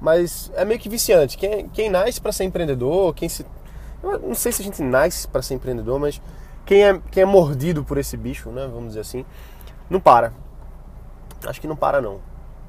Mas 0.00 0.50
é 0.54 0.64
meio 0.64 0.78
que 0.78 0.88
viciante. 0.88 1.36
Quem, 1.36 1.68
quem 1.68 1.90
nasce 1.90 2.20
para 2.20 2.32
ser 2.32 2.44
empreendedor, 2.44 3.14
quem 3.14 3.28
se. 3.28 3.44
Eu 4.02 4.18
não 4.20 4.34
sei 4.34 4.52
se 4.52 4.62
a 4.62 4.64
gente 4.64 4.82
nasce 4.82 5.28
para 5.28 5.42
ser 5.42 5.54
empreendedor, 5.54 5.98
mas 5.98 6.22
quem 6.64 6.84
é, 6.84 7.00
quem 7.10 7.22
é 7.22 7.26
mordido 7.26 7.84
por 7.84 7.98
esse 7.98 8.16
bicho, 8.16 8.50
né? 8.50 8.66
Vamos 8.66 8.88
dizer 8.88 9.00
assim, 9.00 9.26
não 9.90 10.00
para. 10.00 10.32
Acho 11.46 11.60
que 11.60 11.66
não 11.66 11.76
para 11.76 12.00
não. 12.00 12.20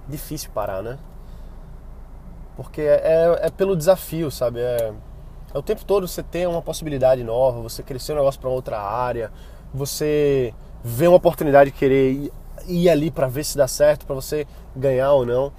Difícil 0.07 0.49
parar, 0.53 0.81
né? 0.81 0.97
Porque 2.57 2.81
é, 2.81 3.01
é, 3.03 3.47
é 3.47 3.49
pelo 3.49 3.75
desafio, 3.75 4.29
sabe? 4.29 4.59
É, 4.59 4.93
é 5.53 5.57
o 5.57 5.61
tempo 5.61 5.83
todo 5.83 6.07
você 6.07 6.23
ter 6.23 6.47
uma 6.47 6.61
possibilidade 6.61 7.23
nova, 7.23 7.61
você 7.61 7.83
crescer 7.83 8.13
um 8.13 8.17
negócio 8.17 8.39
para 8.39 8.49
outra 8.49 8.79
área, 8.79 9.31
você 9.73 10.53
ver 10.83 11.07
uma 11.07 11.17
oportunidade 11.17 11.71
de 11.71 11.77
querer 11.77 12.11
ir, 12.11 12.33
ir 12.67 12.89
ali 12.89 13.11
para 13.11 13.27
ver 13.27 13.43
se 13.43 13.57
dá 13.57 13.67
certo, 13.67 14.05
para 14.05 14.15
você 14.15 14.47
ganhar 14.75 15.11
ou 15.11 15.25
não. 15.25 15.51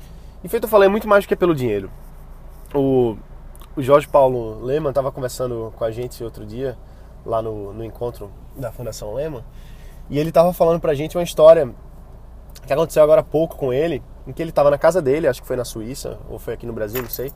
E 0.43 0.49
feito 0.49 0.65
eu 0.65 0.69
falei, 0.69 0.87
é 0.87 0.91
muito 0.91 1.07
mais 1.07 1.25
do 1.25 1.29
que 1.29 1.37
pelo 1.37 1.55
dinheiro. 1.55 1.91
O, 2.75 3.17
o 3.77 3.83
Jorge 3.83 4.09
Paulo 4.09 4.65
Lehmann 4.65 4.91
estava 4.91 5.13
conversando 5.13 5.73
com 5.77 5.85
a 5.85 5.91
gente 5.91 6.25
outro 6.25 6.45
dia, 6.47 6.77
lá 7.25 7.43
no, 7.43 7.73
no 7.73 7.85
encontro 7.85 8.31
da 8.57 8.73
Fundação 8.73 9.15
Lehmann, 9.15 9.45
e 10.09 10.19
ele 10.19 10.31
estava 10.31 10.53
falando 10.53 10.81
pra 10.81 10.95
gente 10.95 11.17
uma 11.17 11.23
história 11.23 11.73
que 12.67 12.73
aconteceu 12.73 13.03
agora 13.03 13.21
há 13.21 13.25
pouco 13.25 13.57
com 13.57 13.73
ele, 13.73 14.03
em 14.27 14.33
que 14.33 14.43
ele 14.43 14.51
estava 14.51 14.71
na 14.71 14.79
casa 14.79 15.03
dele, 15.03 15.27
acho 15.27 15.43
que 15.43 15.47
foi 15.47 15.57
na 15.57 15.65
Suíça, 15.65 16.19
ou 16.31 16.39
foi 16.39 16.55
aqui 16.55 16.67
no 16.67 16.73
Brasil, 16.73 17.03
não 17.03 17.11
sei. 17.11 17.33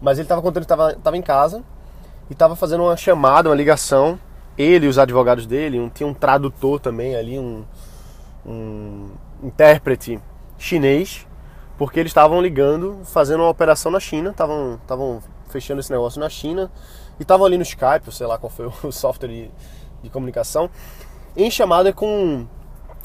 Mas 0.00 0.18
ele 0.18 0.24
estava 0.24 0.42
contando 0.42 0.66
que 0.66 0.72
estava 0.72 1.16
em 1.16 1.22
casa 1.22 1.62
e 2.28 2.32
estava 2.32 2.56
fazendo 2.56 2.84
uma 2.84 2.96
chamada, 2.96 3.48
uma 3.48 3.54
ligação. 3.54 4.18
Ele 4.56 4.86
e 4.86 4.88
os 4.88 4.98
advogados 4.98 5.46
dele, 5.46 5.80
um, 5.80 5.88
tinha 5.88 6.06
um 6.06 6.14
tradutor 6.14 6.78
também 6.78 7.16
ali, 7.16 7.38
um, 7.38 7.64
um 8.46 9.10
intérprete 9.42 10.20
chinês, 10.56 11.26
porque 11.76 11.98
eles 11.98 12.10
estavam 12.10 12.40
ligando, 12.40 13.00
fazendo 13.04 13.40
uma 13.40 13.50
operação 13.50 13.90
na 13.90 13.98
China, 13.98 14.30
estavam 14.30 15.20
fechando 15.48 15.80
esse 15.80 15.90
negócio 15.90 16.20
na 16.20 16.28
China 16.28 16.70
e 17.18 17.22
estavam 17.22 17.46
ali 17.46 17.56
no 17.56 17.62
Skype, 17.62 18.12
sei 18.12 18.26
lá 18.26 18.38
qual 18.38 18.50
foi 18.50 18.66
o 18.82 18.92
software 18.92 19.28
de, 19.28 19.50
de 20.02 20.10
comunicação, 20.10 20.70
em 21.36 21.50
chamada 21.50 21.92
com, 21.92 22.46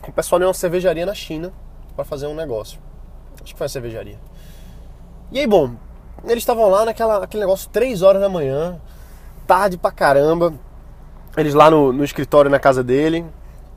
com 0.02 0.12
o 0.12 0.14
pessoal 0.14 0.40
de 0.40 0.46
uma 0.46 0.54
cervejaria 0.54 1.06
na 1.06 1.14
China 1.14 1.52
para 1.96 2.06
fazer 2.06 2.28
um 2.28 2.36
negócio. 2.36 2.80
Acho 3.36 3.54
que 3.54 3.58
foi 3.58 3.66
a 3.66 3.70
cervejaria. 3.70 4.20
E 5.32 5.40
aí, 5.40 5.48
bom, 5.48 5.72
eles 6.24 6.40
estavam 6.44 6.70
lá 6.70 6.86
naquela 6.86 7.24
aquele 7.24 7.42
negócio 7.42 7.70
3 7.70 8.02
horas 8.02 8.22
da 8.22 8.30
manhã, 8.30 8.80
tarde 9.50 9.80
pra 9.80 9.90
caramba. 9.90 10.54
Eles 11.36 11.56
lá 11.56 11.72
no, 11.72 11.92
no 11.92 12.04
escritório 12.04 12.52
na 12.52 12.60
casa 12.60 12.84
dele. 12.84 13.26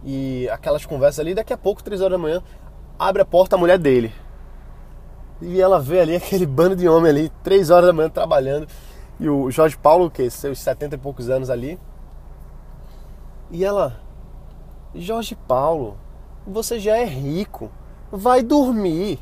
E 0.04 0.46
aquelas 0.50 0.84
conversas 0.84 1.20
ali, 1.20 1.34
daqui 1.34 1.50
a 1.50 1.56
pouco, 1.56 1.82
3 1.82 2.02
horas 2.02 2.12
da 2.12 2.18
manhã, 2.18 2.42
abre 2.98 3.22
a 3.22 3.24
porta 3.24 3.56
a 3.56 3.58
mulher 3.58 3.78
dele. 3.78 4.12
E 5.40 5.58
ela 5.58 5.80
vê 5.80 6.00
ali 6.00 6.14
aquele 6.16 6.44
bando 6.44 6.76
de 6.76 6.86
homem 6.86 7.08
ali, 7.08 7.32
3 7.42 7.70
horas 7.70 7.86
da 7.86 7.92
manhã 7.94 8.10
trabalhando. 8.10 8.68
E 9.18 9.30
o 9.30 9.50
Jorge 9.50 9.78
Paulo, 9.78 10.10
que 10.10 10.28
seus 10.28 10.58
70 10.58 10.96
e 10.96 10.98
poucos 10.98 11.30
anos 11.30 11.48
ali. 11.48 11.78
E 13.50 13.64
ela, 13.64 13.98
Jorge 14.94 15.34
Paulo, 15.48 15.96
você 16.46 16.78
já 16.78 16.98
é 16.98 17.04
rico, 17.04 17.70
vai 18.10 18.42
dormir. 18.42 19.18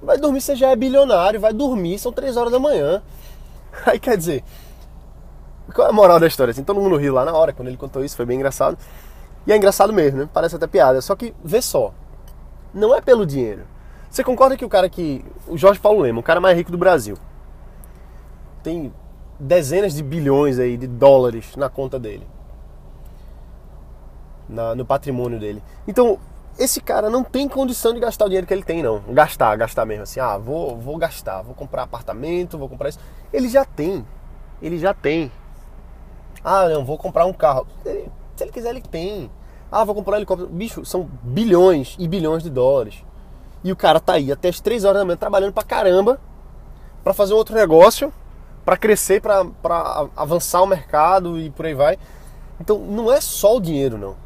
Vai 0.00 0.16
dormir, 0.16 0.40
você 0.40 0.56
já 0.56 0.70
é 0.70 0.76
bilionário, 0.76 1.38
vai 1.38 1.52
dormir, 1.52 1.98
são 1.98 2.12
3 2.12 2.34
horas 2.38 2.50
da 2.50 2.58
manhã. 2.58 3.02
Aí 3.86 3.98
quer 3.98 4.16
dizer, 4.16 4.42
qual 5.72 5.86
é 5.86 5.90
a 5.90 5.92
moral 5.92 6.20
da 6.20 6.26
história? 6.26 6.52
Assim, 6.52 6.62
todo 6.62 6.80
mundo 6.80 6.96
riu 6.96 7.14
lá 7.14 7.24
na 7.24 7.32
hora, 7.32 7.52
quando 7.52 7.68
ele 7.68 7.76
contou 7.76 8.04
isso, 8.04 8.16
foi 8.16 8.26
bem 8.26 8.36
engraçado. 8.36 8.78
E 9.46 9.52
é 9.52 9.56
engraçado 9.56 9.92
mesmo, 9.92 10.20
né? 10.20 10.28
Parece 10.32 10.56
até 10.56 10.66
piada. 10.66 11.00
Só 11.00 11.16
que, 11.16 11.34
vê 11.42 11.60
só, 11.60 11.92
não 12.72 12.94
é 12.94 13.00
pelo 13.00 13.26
dinheiro. 13.26 13.62
Você 14.10 14.22
concorda 14.22 14.56
que 14.56 14.64
o 14.64 14.68
cara 14.68 14.88
que. 14.88 15.24
O 15.48 15.56
Jorge 15.56 15.80
Paulo 15.80 16.00
Lema, 16.00 16.20
o 16.20 16.22
cara 16.22 16.40
mais 16.40 16.56
rico 16.56 16.70
do 16.70 16.78
Brasil, 16.78 17.16
tem 18.62 18.92
dezenas 19.40 19.94
de 19.94 20.02
bilhões 20.02 20.58
aí 20.58 20.76
de 20.76 20.86
dólares 20.86 21.56
na 21.56 21.68
conta 21.68 21.98
dele. 21.98 22.26
Na, 24.48 24.74
no 24.74 24.84
patrimônio 24.84 25.40
dele. 25.40 25.62
Então, 25.88 26.18
esse 26.58 26.80
cara 26.80 27.08
não 27.08 27.24
tem 27.24 27.48
condição 27.48 27.94
de 27.94 28.00
gastar 28.00 28.26
o 28.26 28.28
dinheiro 28.28 28.46
que 28.46 28.52
ele 28.52 28.62
tem, 28.62 28.82
não. 28.82 29.00
Gastar, 29.08 29.56
gastar 29.56 29.86
mesmo 29.86 30.02
assim. 30.02 30.20
Ah, 30.20 30.36
vou, 30.36 30.76
vou 30.76 30.98
gastar, 30.98 31.42
vou 31.42 31.54
comprar 31.54 31.84
apartamento, 31.84 32.58
vou 32.58 32.68
comprar 32.68 32.90
isso. 32.90 33.00
Ele 33.32 33.48
já 33.48 33.64
tem. 33.64 34.04
Ele 34.60 34.78
já 34.78 34.92
tem. 34.92 35.32
Ah, 36.44 36.68
não, 36.68 36.84
vou 36.84 36.98
comprar 36.98 37.24
um 37.26 37.32
carro. 37.32 37.66
Se 37.84 38.44
ele 38.44 38.52
quiser, 38.52 38.70
ele 38.70 38.80
tem. 38.80 39.30
Ah, 39.70 39.84
vou 39.84 39.94
comprar 39.94 40.14
um 40.14 40.16
helicóptero. 40.16 40.50
Bicho, 40.50 40.84
são 40.84 41.08
bilhões 41.22 41.96
e 41.98 42.06
bilhões 42.08 42.42
de 42.42 42.50
dólares. 42.50 43.04
E 43.64 43.70
o 43.70 43.76
cara 43.76 44.00
tá 44.00 44.14
aí 44.14 44.32
até 44.32 44.48
as 44.48 44.60
3 44.60 44.84
horas 44.84 45.00
da 45.00 45.04
manhã 45.04 45.16
trabalhando 45.16 45.52
pra 45.52 45.62
caramba 45.62 46.20
para 47.02 47.14
fazer 47.14 47.34
outro 47.34 47.54
negócio, 47.54 48.12
para 48.64 48.76
crescer, 48.76 49.20
para 49.20 50.08
avançar 50.16 50.62
o 50.62 50.66
mercado 50.66 51.38
e 51.38 51.50
por 51.50 51.66
aí 51.66 51.74
vai. 51.74 51.98
Então 52.60 52.78
não 52.78 53.12
é 53.12 53.20
só 53.20 53.56
o 53.56 53.60
dinheiro, 53.60 53.96
não. 53.98 54.16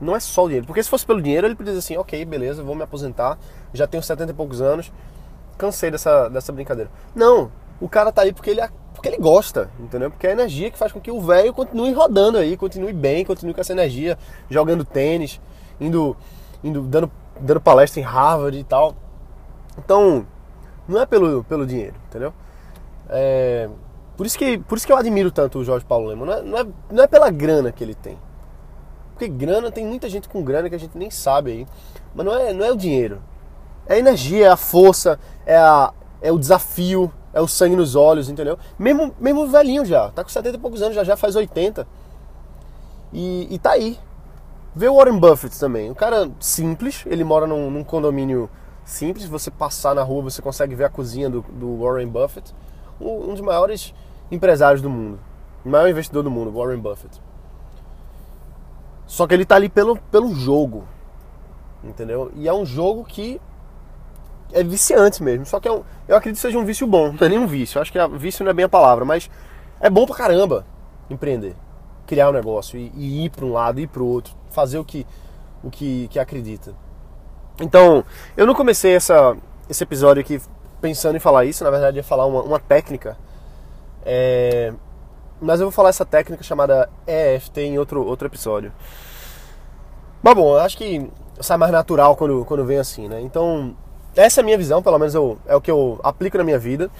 Não 0.00 0.14
é 0.14 0.20
só 0.20 0.44
o 0.44 0.46
dinheiro. 0.48 0.66
Porque 0.66 0.82
se 0.82 0.90
fosse 0.90 1.06
pelo 1.06 1.22
dinheiro, 1.22 1.46
ele 1.46 1.54
podia 1.54 1.72
dizer 1.72 1.84
assim, 1.84 1.96
ok, 1.96 2.24
beleza, 2.24 2.62
vou 2.62 2.74
me 2.74 2.82
aposentar, 2.82 3.38
já 3.72 3.86
tenho 3.86 4.02
70 4.02 4.30
e 4.30 4.34
poucos 4.34 4.60
anos, 4.60 4.92
cansei 5.56 5.90
dessa, 5.90 6.28
dessa 6.28 6.52
brincadeira. 6.52 6.90
Não, 7.14 7.50
o 7.80 7.88
cara 7.88 8.12
tá 8.12 8.22
aí 8.22 8.32
porque 8.32 8.50
ele, 8.50 8.60
porque 8.94 9.08
ele 9.08 9.18
gosta, 9.18 9.70
entendeu? 9.78 10.10
Porque 10.10 10.26
é 10.26 10.30
a 10.30 10.32
energia 10.32 10.70
que 10.70 10.78
faz 10.78 10.90
com 10.90 11.00
que 11.00 11.10
o 11.10 11.20
velho 11.20 11.52
continue 11.52 11.92
rodando 11.92 12.38
aí, 12.38 12.56
continue 12.56 12.92
bem, 12.92 13.24
continue 13.24 13.52
com 13.52 13.60
essa 13.60 13.72
energia, 13.72 14.16
jogando 14.48 14.84
tênis, 14.84 15.40
indo, 15.78 16.16
indo 16.62 16.80
dando 16.82 17.10
dando 17.40 17.60
palestra 17.60 18.00
em 18.00 18.04
Harvard 18.04 18.56
e 18.56 18.64
tal. 18.64 18.94
Então, 19.78 20.26
não 20.86 21.00
é 21.00 21.06
pelo, 21.06 21.44
pelo 21.44 21.66
dinheiro, 21.66 21.94
entendeu? 22.08 22.32
É, 23.08 23.68
por, 24.16 24.26
isso 24.26 24.38
que, 24.38 24.58
por 24.58 24.78
isso 24.78 24.86
que 24.86 24.92
eu 24.92 24.96
admiro 24.96 25.30
tanto 25.30 25.58
o 25.58 25.64
Jorge 25.64 25.84
Paulo 25.84 26.08
Lema. 26.08 26.26
Não 26.26 26.32
é, 26.32 26.42
não, 26.42 26.58
é, 26.58 26.66
não 26.90 27.04
é 27.04 27.06
pela 27.06 27.30
grana 27.30 27.72
que 27.72 27.82
ele 27.82 27.94
tem. 27.94 28.18
Porque 29.12 29.28
grana, 29.28 29.70
tem 29.70 29.86
muita 29.86 30.08
gente 30.08 30.28
com 30.28 30.42
grana 30.42 30.68
que 30.68 30.74
a 30.74 30.78
gente 30.78 30.96
nem 30.96 31.10
sabe 31.10 31.50
aí. 31.50 31.66
Mas 32.14 32.26
não 32.26 32.34
é, 32.34 32.52
não 32.52 32.64
é 32.64 32.72
o 32.72 32.76
dinheiro. 32.76 33.22
É 33.86 33.94
a 33.94 33.98
energia, 33.98 34.46
é 34.46 34.48
a 34.48 34.56
força, 34.56 35.18
é, 35.44 35.56
a, 35.56 35.92
é 36.22 36.32
o 36.32 36.38
desafio, 36.38 37.12
é 37.34 37.40
o 37.40 37.48
sangue 37.48 37.76
nos 37.76 37.94
olhos, 37.94 38.30
entendeu? 38.30 38.58
Mesmo, 38.78 39.14
mesmo 39.20 39.46
velhinho 39.46 39.84
já, 39.84 40.08
tá 40.10 40.24
com 40.24 40.30
70 40.30 40.56
e 40.56 40.60
poucos 40.60 40.80
anos, 40.80 40.94
já, 40.94 41.04
já 41.04 41.16
faz 41.16 41.36
80. 41.36 41.86
E, 43.12 43.54
e 43.54 43.58
tá 43.58 43.72
aí, 43.72 43.98
Vê 44.76 44.88
o 44.88 44.96
Warren 44.96 45.20
Buffett 45.20 45.58
também. 45.58 45.88
Um 45.88 45.94
cara 45.94 46.28
simples, 46.40 47.04
ele 47.06 47.22
mora 47.22 47.46
num, 47.46 47.70
num, 47.70 47.84
condomínio 47.84 48.50
simples. 48.84 49.24
Você 49.26 49.48
passar 49.48 49.94
na 49.94 50.02
rua, 50.02 50.22
você 50.22 50.42
consegue 50.42 50.74
ver 50.74 50.84
a 50.84 50.88
cozinha 50.88 51.30
do, 51.30 51.42
do 51.42 51.78
Warren 51.78 52.08
Buffett. 52.08 52.52
Um, 53.00 53.30
um, 53.30 53.32
dos 53.34 53.40
maiores 53.40 53.94
empresários 54.32 54.82
do 54.82 54.90
mundo. 54.90 55.20
O 55.64 55.68
maior 55.68 55.88
investidor 55.88 56.24
do 56.24 56.30
mundo, 56.30 56.50
Warren 56.50 56.80
Buffett. 56.80 57.22
Só 59.06 59.28
que 59.28 59.34
ele 59.34 59.44
tá 59.44 59.54
ali 59.54 59.68
pelo, 59.68 59.96
pelo 60.10 60.34
jogo. 60.34 60.84
Entendeu? 61.84 62.32
E 62.34 62.48
é 62.48 62.52
um 62.52 62.66
jogo 62.66 63.04
que 63.04 63.40
é 64.52 64.62
viciante 64.62 65.22
mesmo. 65.22 65.46
Só 65.46 65.60
que 65.60 65.68
é 65.68 65.70
eu 65.70 66.16
acredito 66.16 66.36
que 66.36 66.42
seja 66.42 66.58
um 66.58 66.64
vício 66.64 66.86
bom. 66.86 67.12
Não 67.12 67.26
é 67.26 67.28
nem 67.28 67.38
um 67.38 67.46
vício. 67.46 67.78
Eu 67.78 67.82
acho 67.82 67.92
que 67.92 67.98
a, 67.98 68.06
vício 68.06 68.44
não 68.44 68.50
é 68.50 68.54
bem 68.54 68.64
a 68.64 68.68
palavra, 68.68 69.04
mas 69.04 69.30
é 69.80 69.90
bom 69.90 70.06
pra 70.06 70.16
caramba 70.16 70.66
empreender 71.10 71.56
criar 72.06 72.30
um 72.30 72.32
negócio 72.32 72.78
e, 72.78 72.92
e 72.94 73.24
ir 73.24 73.30
para 73.30 73.44
um 73.44 73.52
lado 73.52 73.80
e 73.80 73.86
para 73.86 74.02
outro, 74.02 74.34
fazer 74.50 74.78
o 74.78 74.84
que 74.84 75.06
o 75.62 75.70
que, 75.70 76.08
que 76.08 76.18
acredita. 76.18 76.74
Então, 77.58 78.04
eu 78.36 78.46
não 78.46 78.54
comecei 78.54 78.94
essa, 78.94 79.34
esse 79.68 79.82
episódio 79.82 80.20
aqui 80.20 80.38
pensando 80.78 81.16
em 81.16 81.20
falar 81.20 81.46
isso, 81.46 81.64
na 81.64 81.70
verdade 81.70 81.96
ia 81.96 82.04
falar 82.04 82.26
uma, 82.26 82.42
uma 82.42 82.60
técnica, 82.60 83.16
é, 84.04 84.74
mas 85.40 85.60
eu 85.60 85.66
vou 85.66 85.72
falar 85.72 85.88
essa 85.88 86.04
técnica 86.04 86.42
chamada 86.42 86.90
EFT 87.06 87.60
em 87.62 87.78
outro, 87.78 88.04
outro 88.04 88.28
episódio. 88.28 88.72
Mas 90.22 90.34
bom, 90.34 90.54
eu 90.54 90.60
acho 90.60 90.76
que 90.76 91.10
sai 91.40 91.56
mais 91.56 91.72
natural 91.72 92.14
quando, 92.14 92.44
quando 92.44 92.64
vem 92.66 92.78
assim, 92.78 93.08
né? 93.08 93.22
Então, 93.22 93.74
essa 94.16 94.40
é 94.40 94.42
a 94.42 94.44
minha 94.44 94.58
visão, 94.58 94.82
pelo 94.82 94.98
menos 94.98 95.14
eu, 95.14 95.38
é 95.46 95.56
o 95.56 95.60
que 95.60 95.70
eu 95.70 96.00
aplico 96.02 96.38
na 96.38 96.44
minha 96.44 96.58
vida 96.58 96.90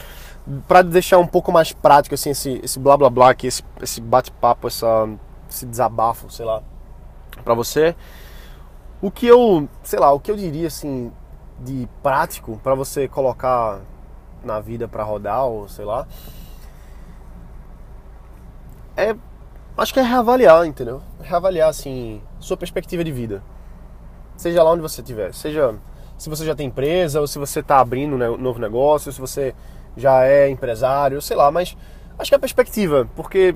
para 0.68 0.83
deixar 0.83 1.18
um 1.18 1.26
pouco 1.26 1.50
mais 1.50 1.73
prático 1.73 2.14
assim 2.14 2.30
esse, 2.30 2.61
esse 2.62 2.78
blá 2.78 2.97
blá 2.97 3.09
blá 3.09 3.30
aqui, 3.30 3.47
esse, 3.47 3.62
esse 3.80 4.00
bate-papo, 4.00 4.68
esse 4.68 5.66
desabafo, 5.66 6.30
sei 6.30 6.44
lá, 6.44 6.62
para 7.44 7.54
você, 7.54 7.94
o 9.00 9.11
que 9.11 9.26
eu, 9.26 9.68
sei 9.83 9.99
lá, 9.99 10.12
o 10.12 10.21
que 10.21 10.30
eu 10.30 10.37
diria 10.37 10.66
assim 10.66 11.12
de 11.61 11.88
prático 12.02 12.61
para 12.62 12.75
você 12.75 13.09
colocar 13.09 13.80
na 14.42 14.61
vida 14.61 14.87
para 14.87 15.02
rodar 15.02 15.44
ou 15.44 15.68
sei 15.68 15.85
lá, 15.85 16.06
é 18.97 19.16
acho 19.76 19.92
que 19.92 20.00
é 20.00 20.02
reavaliar, 20.02 20.66
entendeu? 20.66 21.02
Reavaliar 21.21 21.68
assim 21.68 22.23
sua 22.38 22.56
perspectiva 22.56 23.02
de 23.02 23.11
vida. 23.11 23.42
Seja 24.37 24.62
lá 24.62 24.73
onde 24.73 24.83
você 24.83 25.00
estiver, 25.00 25.33
seja 25.33 25.75
se 26.16 26.30
você 26.30 26.44
já 26.44 26.54
tem 26.54 26.68
empresa 26.68 27.21
ou 27.21 27.26
se 27.26 27.38
você 27.38 27.61
está 27.61 27.78
abrindo 27.78 28.14
um 28.14 28.37
novo 28.38 28.59
negócio, 28.59 29.12
se 29.12 29.21
você 29.21 29.54
já 29.97 30.25
é 30.25 30.49
empresário, 30.49 31.21
sei 31.21 31.37
lá, 31.37 31.50
mas 31.50 31.76
acho 32.18 32.30
que 32.30 32.35
é 32.35 32.37
a 32.37 32.40
perspectiva, 32.40 33.09
porque 33.14 33.54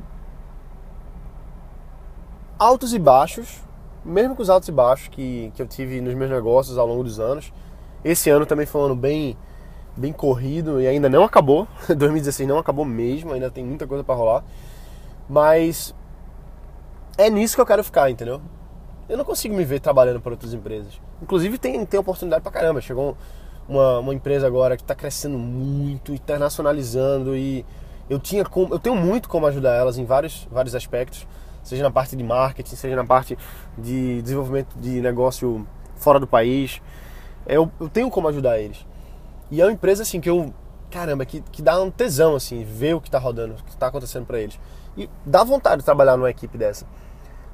altos 2.59 2.93
e 2.93 2.99
baixos, 2.99 3.63
mesmo 4.05 4.35
com 4.35 4.43
os 4.43 4.51
altos 4.51 4.69
e 4.69 4.73
baixos 4.73 5.09
que, 5.09 5.53
que 5.55 5.63
eu 5.63 5.67
tive 5.67 6.01
nos 6.01 6.15
meus 6.15 6.31
negócios 6.31 6.77
ao 6.77 6.87
longo 6.87 7.05
dos 7.05 7.21
anos. 7.21 7.53
Esse 8.05 8.31
ano 8.31 8.47
também 8.47 8.67
foi 8.67 8.81
um 8.81 8.85
ano 8.85 8.97
bem, 8.97 9.37
bem 9.97 10.13
corrido 10.13 10.81
e 10.81 10.87
ainda 10.87 11.09
não 11.09 11.25
acabou. 11.25 11.67
2016 11.89 12.49
não 12.49 12.59
acabou 12.59 12.85
mesmo, 12.85 13.33
ainda 13.33 13.51
tem 13.51 13.65
muita 13.65 13.87
coisa 13.87 14.03
para 14.03 14.15
rolar. 14.15 14.45
Mas 15.29 15.95
é 17.17 17.29
nisso 17.29 17.55
que 17.55 17.61
eu 17.61 17.67
quero 17.67 17.85
ficar, 17.85 18.11
entendeu? 18.11 18.41
Eu 19.09 19.17
não 19.17 19.25
consigo 19.25 19.55
me 19.55 19.65
ver 19.65 19.81
trabalhando 19.81 20.21
para 20.21 20.33
outras 20.33 20.53
empresas. 20.53 21.01
Inclusive 21.23 21.57
tem, 21.57 21.85
tem 21.87 21.99
oportunidade 21.99 22.43
pra 22.43 22.53
caramba. 22.53 22.81
Chegou 22.81 23.17
uma, 23.69 23.99
uma 24.01 24.15
empresa 24.15 24.47
agora 24.47 24.77
que 24.77 24.83
está 24.83 24.95
crescendo 24.95 25.39
muito, 25.39 26.13
internacionalizando 26.13 27.37
e 27.37 27.65
eu 28.09 28.19
tinha 28.19 28.45
como, 28.45 28.75
eu 28.75 28.79
tenho 28.79 28.97
muito 28.97 29.29
como 29.29 29.47
ajudar 29.47 29.75
elas 29.75 29.99
em 29.99 30.05
vários, 30.05 30.49
vários 30.51 30.75
aspectos, 30.75 31.27
seja 31.63 31.83
na 31.83 31.91
parte 31.91 32.17
de 32.17 32.25
marketing, 32.25 32.75
seja 32.75 32.97
na 32.97 33.05
parte 33.05 33.37
de 33.77 34.23
desenvolvimento 34.23 34.77
de 34.79 35.01
negócio 35.01 35.67
fora 35.97 36.19
do 36.19 36.27
país. 36.27 36.81
Eu, 37.47 37.71
eu 37.79 37.89
tenho 37.89 38.11
como 38.11 38.29
ajudar 38.29 38.59
eles. 38.59 38.87
E 39.51 39.61
é 39.61 39.65
uma 39.65 39.73
empresa 39.73 40.03
assim 40.03 40.21
que 40.21 40.29
eu, 40.29 40.53
caramba, 40.91 41.25
que, 41.25 41.41
que 41.41 41.63
dá 41.63 41.81
um 41.83 41.91
tesão 41.91 42.35
assim, 42.35 42.65
ver 42.65 42.95
o 42.95 43.01
que 43.01 43.09
está 43.09 43.19
rodando, 43.19 43.55
o 43.55 43.65
que 43.65 43.71
está 43.71 43.87
acontecendo 43.87 44.27
para 44.27 44.39
eles. 44.39 44.59
E 44.97 45.09
dá 45.25 45.45
vontade 45.45 45.79
de 45.79 45.85
trabalhar 45.85 46.17
numa 46.17 46.31
equipe 46.31 46.57
dessa. 46.57 46.87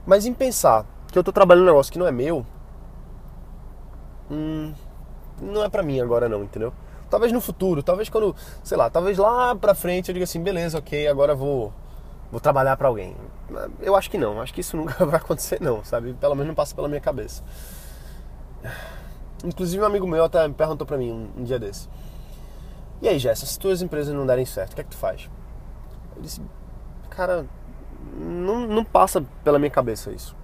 Mas 0.07 0.27
em 0.27 0.33
pensar 0.33 0.87
que 1.15 1.19
eu 1.19 1.21
estou 1.21 1.33
trabalhando 1.33 1.63
um 1.63 1.67
negócio 1.67 1.93
que 1.93 1.99
não 1.99 2.09
é 2.09 2.11
meu, 2.11 2.45
hum, 4.29 4.75
não 5.41 5.63
é 5.63 5.69
para 5.69 5.81
mim 5.81 6.01
agora 6.01 6.29
não, 6.29 6.43
entendeu? 6.43 6.73
Talvez 7.09 7.31
no 7.31 7.41
futuro, 7.41 7.85
talvez 7.85 8.09
quando, 8.09 8.35
sei 8.65 8.77
lá, 8.77 8.91
talvez 8.91 9.17
lá 9.17 9.55
pra 9.55 9.77
frente 9.77 10.09
eu 10.09 10.13
diga 10.13 10.25
assim, 10.25 10.43
beleza, 10.43 10.77
ok, 10.77 11.07
agora 11.07 11.33
vou 11.33 11.73
vou 12.33 12.41
trabalhar 12.41 12.77
para 12.77 12.89
alguém. 12.89 13.17
Eu 13.81 13.95
acho 13.95 14.11
que 14.11 14.19
não, 14.19 14.41
acho 14.41 14.53
que 14.53 14.61
isso 14.61 14.75
nunca 14.77 15.07
vai 15.07 15.21
acontecer 15.21 15.61
não, 15.61 15.85
sabe? 15.85 16.15
Pelo 16.15 16.35
menos 16.35 16.49
não 16.49 16.55
passa 16.55 16.75
pela 16.75 16.89
minha 16.89 17.01
cabeça. 17.01 17.45
Inclusive 19.45 19.85
um 19.85 19.87
amigo 19.87 20.09
meu 20.09 20.25
até 20.25 20.49
me 20.49 20.55
perguntou 20.55 20.85
para 20.85 20.97
mim 20.99 21.13
um, 21.13 21.43
um, 21.43 21.45
dia 21.45 21.61
desse. 21.61 21.89
E 23.01 23.07
aí, 23.09 23.21
Jéssica, 23.21 23.47
se 23.47 23.57
tuas 23.57 23.83
empresas 23.83 24.13
não 24.13 24.27
derem 24.27 24.47
certo, 24.47 24.73
o 24.73 24.75
que 24.75 24.81
é 24.81 24.85
que 24.85 24.91
tu 24.91 24.97
faz? 24.97 25.31
Eu 26.17 26.23
disse, 26.23 26.43
cara, 27.09 27.47
não, 28.17 28.67
não 28.67 28.85
passa 28.85 29.25
pela 29.45 29.61
minha 29.61 29.71
cabeça 29.71 30.11
isso. 30.11 30.35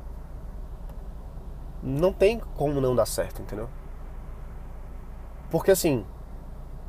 Não 1.83 2.13
tem 2.13 2.41
como 2.57 2.81
não 2.81 2.95
dar 2.95 3.07
certo, 3.07 3.41
entendeu? 3.41 3.69
Porque 5.51 5.71
assim, 5.71 6.05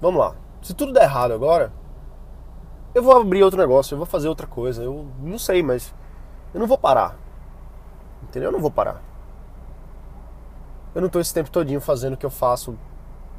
vamos 0.02 0.20
lá. 0.20 0.36
Se 0.62 0.74
tudo 0.74 0.94
der 0.94 1.04
errado 1.04 1.34
agora, 1.34 1.72
eu 2.94 3.02
vou 3.02 3.16
abrir 3.16 3.44
outro 3.44 3.60
negócio, 3.60 3.94
eu 3.94 3.98
vou 3.98 4.06
fazer 4.06 4.28
outra 4.28 4.46
coisa. 4.46 4.84
Eu 4.84 5.08
não 5.20 5.40
sei, 5.40 5.64
mas 5.64 5.94
eu 6.54 6.60
não 6.60 6.68
vou 6.68 6.78
parar. 6.78 7.18
Entendeu? 8.24 8.50
Eu 8.50 8.54
não 8.54 8.60
vou 8.60 8.72
parar. 8.72 9.02
Eu 10.94 11.02
não 11.02 11.08
estou 11.08 11.22
esse 11.22 11.34
tempo 11.34 11.50
todinho 11.50 11.80
fazendo 11.80 12.14
o 12.14 12.18
que 12.18 12.26
eu 12.26 12.30
faço, 12.30 12.78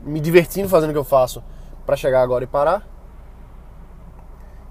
me 0.01 0.21
divertindo 0.21 0.69
fazendo 0.69 0.91
o 0.91 0.93
que 0.93 0.99
eu 0.99 1.05
faço 1.05 1.45
para 1.85 1.97
chegar 1.97 2.23
agora 2.23 2.45
e 2.45 2.47
parar. 2.47 2.87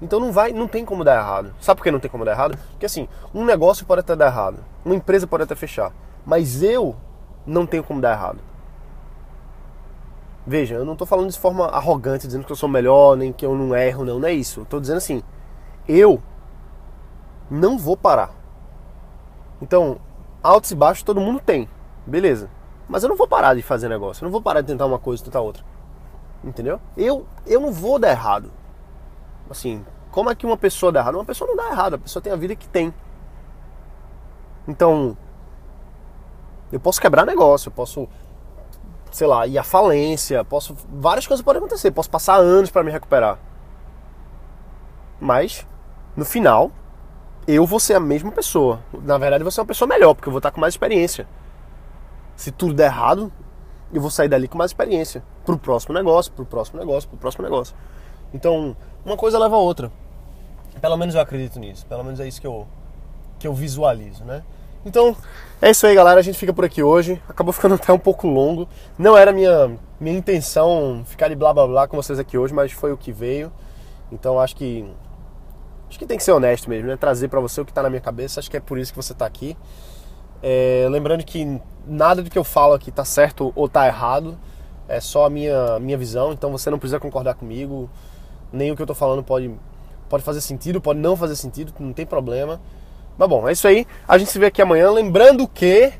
Então 0.01 0.19
não 0.19 0.31
vai, 0.31 0.51
não 0.51 0.67
tem 0.67 0.83
como 0.83 1.03
dar 1.03 1.19
errado. 1.19 1.53
Sabe 1.59 1.77
por 1.77 1.83
que 1.83 1.91
não 1.91 1.99
tem 1.99 2.09
como 2.09 2.25
dar 2.25 2.31
errado? 2.31 2.57
Porque 2.71 2.87
assim, 2.87 3.07
um 3.33 3.45
negócio 3.45 3.85
pode 3.85 3.99
até 3.99 4.15
dar 4.15 4.27
errado, 4.27 4.65
uma 4.83 4.95
empresa 4.95 5.27
pode 5.27 5.43
até 5.43 5.53
fechar, 5.53 5.93
mas 6.25 6.61
eu 6.61 6.95
não 7.45 7.65
tenho 7.65 7.83
como 7.83 8.01
dar 8.01 8.13
errado. 8.13 8.39
Veja, 10.45 10.75
eu 10.75 10.85
não 10.85 10.93
estou 10.93 11.05
falando 11.05 11.29
de 11.29 11.39
forma 11.39 11.67
arrogante, 11.67 12.25
dizendo 12.25 12.45
que 12.45 12.51
eu 12.51 12.55
sou 12.55 12.67
melhor, 12.67 13.15
nem 13.15 13.31
que 13.31 13.45
eu 13.45 13.55
não 13.55 13.75
erro, 13.75 14.03
não, 14.03 14.19
não 14.19 14.27
é 14.27 14.33
isso. 14.33 14.61
Estou 14.61 14.79
dizendo 14.79 14.97
assim, 14.97 15.21
eu 15.87 16.21
não 17.49 17.77
vou 17.77 17.95
parar. 17.95 18.31
Então, 19.61 19.99
altos 20.41 20.71
e 20.71 20.75
baixos 20.75 21.03
todo 21.03 21.21
mundo 21.21 21.39
tem, 21.39 21.69
beleza. 22.05 22.49
Mas 22.89 23.03
eu 23.03 23.09
não 23.09 23.15
vou 23.15 23.27
parar 23.27 23.55
de 23.55 23.61
fazer 23.61 23.87
negócio, 23.87 24.23
eu 24.23 24.25
não 24.25 24.31
vou 24.31 24.41
parar 24.41 24.61
de 24.61 24.67
tentar 24.67 24.85
uma 24.85 24.99
coisa 24.99 25.21
e 25.21 25.25
tentar 25.25 25.41
outra. 25.41 25.63
Entendeu? 26.43 26.81
Eu, 26.97 27.25
eu 27.45 27.59
não 27.61 27.71
vou 27.71 27.99
dar 27.99 28.09
errado. 28.09 28.51
Assim, 29.49 29.85
como 30.09 30.29
é 30.29 30.35
que 30.35 30.45
uma 30.45 30.57
pessoa 30.57 30.91
dá 30.91 31.01
errado? 31.01 31.15
Uma 31.15 31.25
pessoa 31.25 31.47
não 31.47 31.55
dá 31.55 31.69
errado, 31.69 31.93
a 31.93 31.97
pessoa 31.99 32.21
tem 32.21 32.33
a 32.33 32.35
vida 32.35 32.55
que 32.55 32.67
tem. 32.67 32.91
Então, 34.67 35.15
eu 36.71 36.79
posso 36.79 37.01
quebrar 37.01 37.25
negócio, 37.25 37.69
eu 37.69 37.73
posso 37.73 38.07
sei 39.11 39.27
lá, 39.27 39.45
ir 39.45 39.57
à 39.57 39.63
falência, 39.63 40.43
posso 40.45 40.75
várias 40.89 41.27
coisas 41.27 41.43
podem 41.43 41.59
acontecer, 41.59 41.91
posso 41.91 42.09
passar 42.09 42.37
anos 42.37 42.69
para 42.71 42.81
me 42.81 42.91
recuperar. 42.91 43.37
Mas 45.19 45.67
no 46.15 46.25
final, 46.25 46.71
eu 47.47 47.65
vou 47.65 47.79
ser 47.79 47.95
a 47.95 47.99
mesma 47.99 48.31
pessoa. 48.31 48.79
Na 49.03 49.17
verdade, 49.17 49.41
eu 49.41 49.45
vou 49.45 49.51
ser 49.51 49.61
uma 49.61 49.67
pessoa 49.67 49.87
melhor, 49.87 50.13
porque 50.13 50.29
eu 50.29 50.31
vou 50.31 50.39
estar 50.39 50.51
com 50.51 50.61
mais 50.61 50.73
experiência. 50.73 51.27
Se 52.35 52.51
tudo 52.51 52.73
der 52.73 52.85
errado, 52.85 53.31
eu 53.93 54.01
vou 54.01 54.09
sair 54.09 54.29
dali 54.29 54.47
com 54.47 54.57
mais 54.57 54.71
experiência 54.71 55.23
pro 55.45 55.57
próximo 55.57 55.93
negócio, 55.93 56.31
pro 56.31 56.45
próximo 56.45 56.79
negócio, 56.79 57.09
pro 57.09 57.17
próximo 57.17 57.43
negócio. 57.43 57.75
Então, 58.33 58.75
uma 59.05 59.17
coisa 59.17 59.37
leva 59.37 59.55
a 59.55 59.59
outra. 59.59 59.91
Pelo 60.79 60.95
menos 60.95 61.15
eu 61.15 61.21
acredito 61.21 61.59
nisso. 61.59 61.85
Pelo 61.85 62.03
menos 62.03 62.19
é 62.19 62.27
isso 62.27 62.39
que 62.39 62.47
eu 62.47 62.67
que 63.37 63.47
eu 63.47 63.55
visualizo, 63.55 64.23
né? 64.23 64.43
Então, 64.85 65.15
é 65.61 65.69
isso 65.69 65.85
aí, 65.85 65.93
galera. 65.93 66.19
A 66.19 66.23
gente 66.23 66.37
fica 66.37 66.53
por 66.53 66.65
aqui 66.65 66.81
hoje. 66.81 67.21
Acabou 67.29 67.53
ficando 67.53 67.75
até 67.81 67.93
um 67.93 67.99
pouco 67.99 68.27
longo. 68.27 68.67
Não 68.97 69.17
era 69.17 69.31
minha 69.31 69.77
minha 69.99 70.17
intenção 70.17 71.03
ficar 71.05 71.27
de 71.27 71.35
blá 71.35 71.53
blá 71.53 71.67
blá 71.67 71.87
com 71.87 71.95
vocês 71.95 72.17
aqui 72.17 72.35
hoje, 72.35 72.53
mas 72.53 72.71
foi 72.71 72.91
o 72.91 72.97
que 72.97 73.11
veio. 73.11 73.51
Então, 74.11 74.39
acho 74.39 74.55
que 74.55 74.85
acho 75.87 75.99
que 75.99 76.05
tem 76.05 76.17
que 76.17 76.23
ser 76.23 76.31
honesto 76.31 76.69
mesmo, 76.69 76.87
né? 76.87 76.97
Trazer 76.97 77.27
para 77.27 77.39
você 77.39 77.61
o 77.61 77.65
que 77.65 77.71
tá 77.71 77.83
na 77.83 77.89
minha 77.89 78.01
cabeça. 78.01 78.39
Acho 78.39 78.49
que 78.49 78.57
é 78.57 78.59
por 78.59 78.79
isso 78.79 78.91
que 78.91 78.97
você 78.97 79.13
tá 79.13 79.25
aqui. 79.25 79.55
É, 80.41 80.87
lembrando 80.89 81.23
que 81.23 81.61
nada 81.85 82.23
do 82.23 82.29
que 82.29 82.37
eu 82.37 82.43
falo 82.43 82.73
aqui 82.73 82.91
tá 82.91 83.05
certo 83.05 83.53
ou 83.55 83.69
tá 83.69 83.85
errado. 83.85 84.37
É 84.87 84.99
só 84.99 85.25
a 85.27 85.29
minha 85.29 85.79
minha 85.79 85.97
visão. 85.97 86.33
Então, 86.33 86.51
você 86.51 86.71
não 86.71 86.79
precisa 86.79 86.99
concordar 86.99 87.35
comigo. 87.35 87.89
Nem 88.51 88.71
o 88.71 88.75
que 88.75 88.81
eu 88.81 88.87
tô 88.87 88.95
falando 88.95 89.23
pode 89.23 89.51
pode 90.09 90.23
fazer 90.23 90.41
sentido, 90.41 90.81
pode 90.81 90.99
não 90.99 91.15
fazer 91.15 91.35
sentido, 91.35 91.71
não 91.79 91.93
tem 91.93 92.05
problema. 92.05 92.59
Mas 93.21 93.29
bom, 93.29 93.47
é 93.47 93.51
isso 93.51 93.67
aí. 93.67 93.85
A 94.07 94.17
gente 94.17 94.31
se 94.31 94.39
vê 94.39 94.47
aqui 94.47 94.63
amanhã. 94.63 94.89
Lembrando 94.89 95.47
que 95.47 95.93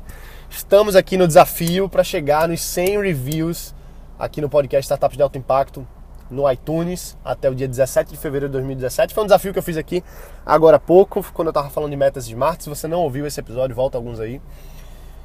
estamos 0.50 0.96
aqui 0.96 1.16
no 1.16 1.24
desafio 1.24 1.88
para 1.88 2.02
chegar 2.02 2.48
nos 2.48 2.60
100 2.60 3.00
reviews 3.00 3.72
aqui 4.18 4.40
no 4.40 4.48
podcast 4.48 4.82
Startups 4.82 5.16
de 5.16 5.22
Alto 5.22 5.38
Impacto 5.38 5.86
no 6.28 6.50
iTunes 6.50 7.16
até 7.24 7.48
o 7.48 7.54
dia 7.54 7.68
17 7.68 8.10
de 8.10 8.16
fevereiro 8.16 8.48
de 8.48 8.54
2017. 8.54 9.14
Foi 9.14 9.22
um 9.22 9.26
desafio 9.28 9.52
que 9.52 9.58
eu 9.60 9.62
fiz 9.62 9.76
aqui 9.76 10.02
agora 10.44 10.78
há 10.78 10.80
pouco, 10.80 11.24
quando 11.32 11.46
eu 11.46 11.50
estava 11.52 11.70
falando 11.70 11.92
de 11.92 11.96
metas 11.96 12.26
smart. 12.26 12.60
Se 12.60 12.68
você 12.68 12.88
não 12.88 12.98
ouviu 12.98 13.24
esse 13.24 13.38
episódio, 13.38 13.76
volta 13.76 13.96
alguns 13.96 14.18
aí. 14.18 14.42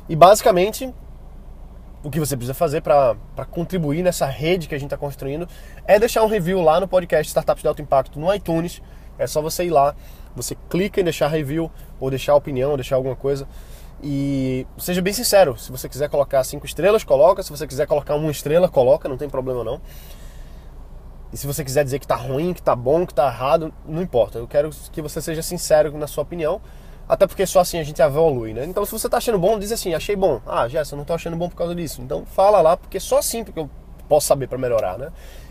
E 0.07 0.15
basicamente, 0.15 0.93
o 2.03 2.11
que 2.11 2.19
você 2.19 2.37
precisa 2.37 2.53
fazer 2.53 2.81
para 2.81 3.15
contribuir 3.49 4.03
nessa 4.03 4.27
rede 4.27 4.67
que 4.67 4.75
a 4.75 4.77
gente 4.77 4.89
está 4.89 4.97
construindo 4.97 5.49
é 5.83 5.97
deixar 5.97 6.23
um 6.23 6.27
review 6.27 6.61
lá 6.61 6.79
no 6.79 6.87
podcast 6.87 7.27
Startups 7.27 7.63
de 7.63 7.67
Alto 7.67 7.81
Impacto 7.81 8.19
no 8.19 8.31
iTunes. 8.31 8.83
É 9.17 9.25
só 9.25 9.41
você 9.41 9.65
ir 9.65 9.71
lá 9.71 9.95
você 10.37 10.55
clica 10.69 11.01
em 11.01 11.03
deixar 11.03 11.27
review, 11.27 11.69
ou 11.99 12.09
deixar 12.09 12.35
opinião, 12.35 12.71
ou 12.71 12.77
deixar 12.77 12.95
alguma 12.95 13.15
coisa. 13.15 13.47
E 14.01 14.65
seja 14.77 15.01
bem 15.01 15.11
sincero, 15.11 15.57
se 15.57 15.71
você 15.71 15.89
quiser 15.89 16.07
colocar 16.07 16.43
cinco 16.43 16.65
estrelas, 16.65 17.03
coloca. 17.03 17.41
Se 17.41 17.49
você 17.49 17.65
quiser 17.65 17.87
colocar 17.87 18.15
uma 18.15 18.31
estrela, 18.31 18.69
coloca, 18.69 19.09
não 19.09 19.17
tem 19.17 19.27
problema 19.27 19.63
não. 19.63 19.81
E 21.33 21.37
se 21.37 21.45
você 21.45 21.63
quiser 21.63 21.83
dizer 21.83 21.99
que 21.99 22.07
tá 22.07 22.15
ruim, 22.15 22.53
que 22.53 22.61
tá 22.61 22.75
bom, 22.75 23.05
que 23.05 23.13
tá 23.13 23.27
errado, 23.27 23.73
não 23.85 24.01
importa. 24.01 24.37
Eu 24.37 24.47
quero 24.47 24.69
que 24.91 25.01
você 25.01 25.21
seja 25.21 25.41
sincero 25.41 25.97
na 25.97 26.07
sua 26.07 26.23
opinião. 26.23 26.61
Até 27.09 27.25
porque 27.25 27.45
só 27.45 27.61
assim 27.61 27.79
a 27.79 27.83
gente 27.83 28.01
evolui, 28.01 28.53
né? 28.53 28.65
Então 28.65 28.85
se 28.85 28.91
você 28.91 29.09
tá 29.09 29.17
achando 29.17 29.39
bom, 29.39 29.57
diz 29.57 29.71
assim, 29.71 29.93
achei 29.93 30.15
bom. 30.15 30.41
Ah, 30.45 30.67
Jessa, 30.67 30.95
não 30.95 31.05
tô 31.05 31.13
achando 31.13 31.37
bom 31.37 31.49
por 31.49 31.55
causa 31.55 31.73
disso. 31.73 32.01
Então 32.01 32.25
fala 32.25 32.61
lá, 32.61 32.75
porque 32.77 32.99
só 32.99 33.17
assim 33.19 33.45
eu 33.55 33.69
posso 34.07 34.27
saber 34.27 34.47
para 34.47 34.57
melhorar, 34.57 34.97
né? 34.97 35.09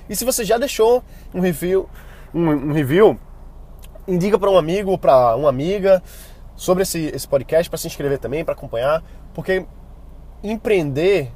E 0.09 0.15
se 0.15 0.25
você 0.25 0.45
já 0.45 0.59
deixou 0.59 1.03
um 1.35 1.41
review, 1.41 1.89
um, 2.33 2.49
um 2.49 2.73
review, 2.73 3.19
indica 4.07 4.39
para 4.39 4.51
um 4.51 4.57
amigo 4.57 4.91
ou 4.91 4.99
para 4.99 5.35
uma 5.37 5.49
amiga 5.49 6.03
sobre 6.55 6.83
esse, 6.83 7.07
esse 7.07 7.27
podcast 7.27 7.69
para 7.69 7.79
se 7.79 7.87
inscrever 7.87 8.19
também, 8.19 8.45
para 8.45 8.55
acompanhar, 8.55 9.03
porque 9.35 9.67
empreender 10.43 11.31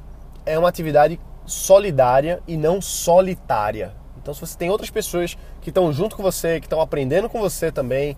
é 0.45 0.57
uma 0.57 0.69
atividade 0.69 1.19
solidária 1.45 2.41
e 2.47 2.57
não 2.57 2.81
solitária. 2.81 3.93
Então, 4.21 4.33
se 4.33 4.41
você 4.41 4.57
tem 4.57 4.69
outras 4.69 4.89
pessoas 4.89 5.37
que 5.61 5.69
estão 5.69 5.91
junto 5.91 6.15
com 6.15 6.23
você, 6.23 6.59
que 6.59 6.65
estão 6.65 6.81
aprendendo 6.81 7.29
com 7.29 7.39
você 7.39 7.71
também, 7.71 8.15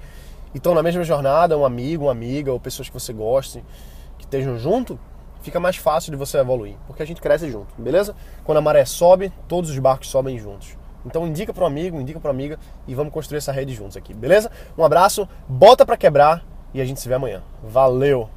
e 0.53 0.57
estão 0.57 0.75
na 0.75 0.83
mesma 0.83 1.03
jornada, 1.03 1.57
um 1.57 1.65
amigo, 1.65 2.05
uma 2.05 2.11
amiga, 2.11 2.51
ou 2.51 2.59
pessoas 2.59 2.89
que 2.89 2.93
você 2.93 3.11
goste, 3.11 3.63
que 4.17 4.25
estejam 4.25 4.57
junto, 4.57 4.99
fica 5.41 5.59
mais 5.59 5.77
fácil 5.77 6.11
de 6.11 6.17
você 6.17 6.37
evoluir, 6.37 6.75
porque 6.87 7.03
a 7.03 7.05
gente 7.05 7.21
cresce 7.21 7.49
junto, 7.49 7.73
beleza? 7.77 8.15
Quando 8.43 8.57
a 8.57 8.61
maré 8.61 8.85
sobe, 8.85 9.31
todos 9.47 9.69
os 9.69 9.79
barcos 9.79 10.09
sobem 10.09 10.37
juntos. 10.37 10.77
Então 11.05 11.27
indica 11.27 11.53
para 11.53 11.63
um 11.63 11.67
amigo, 11.67 11.99
indica 11.99 12.19
para 12.19 12.31
amiga 12.31 12.57
e 12.87 12.95
vamos 12.95 13.13
construir 13.13 13.37
essa 13.37 13.51
rede 13.51 13.73
juntos 13.73 13.97
aqui, 13.97 14.13
beleza? 14.13 14.51
Um 14.77 14.83
abraço, 14.83 15.27
bota 15.47 15.85
para 15.85 15.97
quebrar 15.97 16.43
e 16.73 16.81
a 16.81 16.85
gente 16.85 16.99
se 16.99 17.07
vê 17.07 17.15
amanhã. 17.15 17.41
Valeu! 17.63 18.29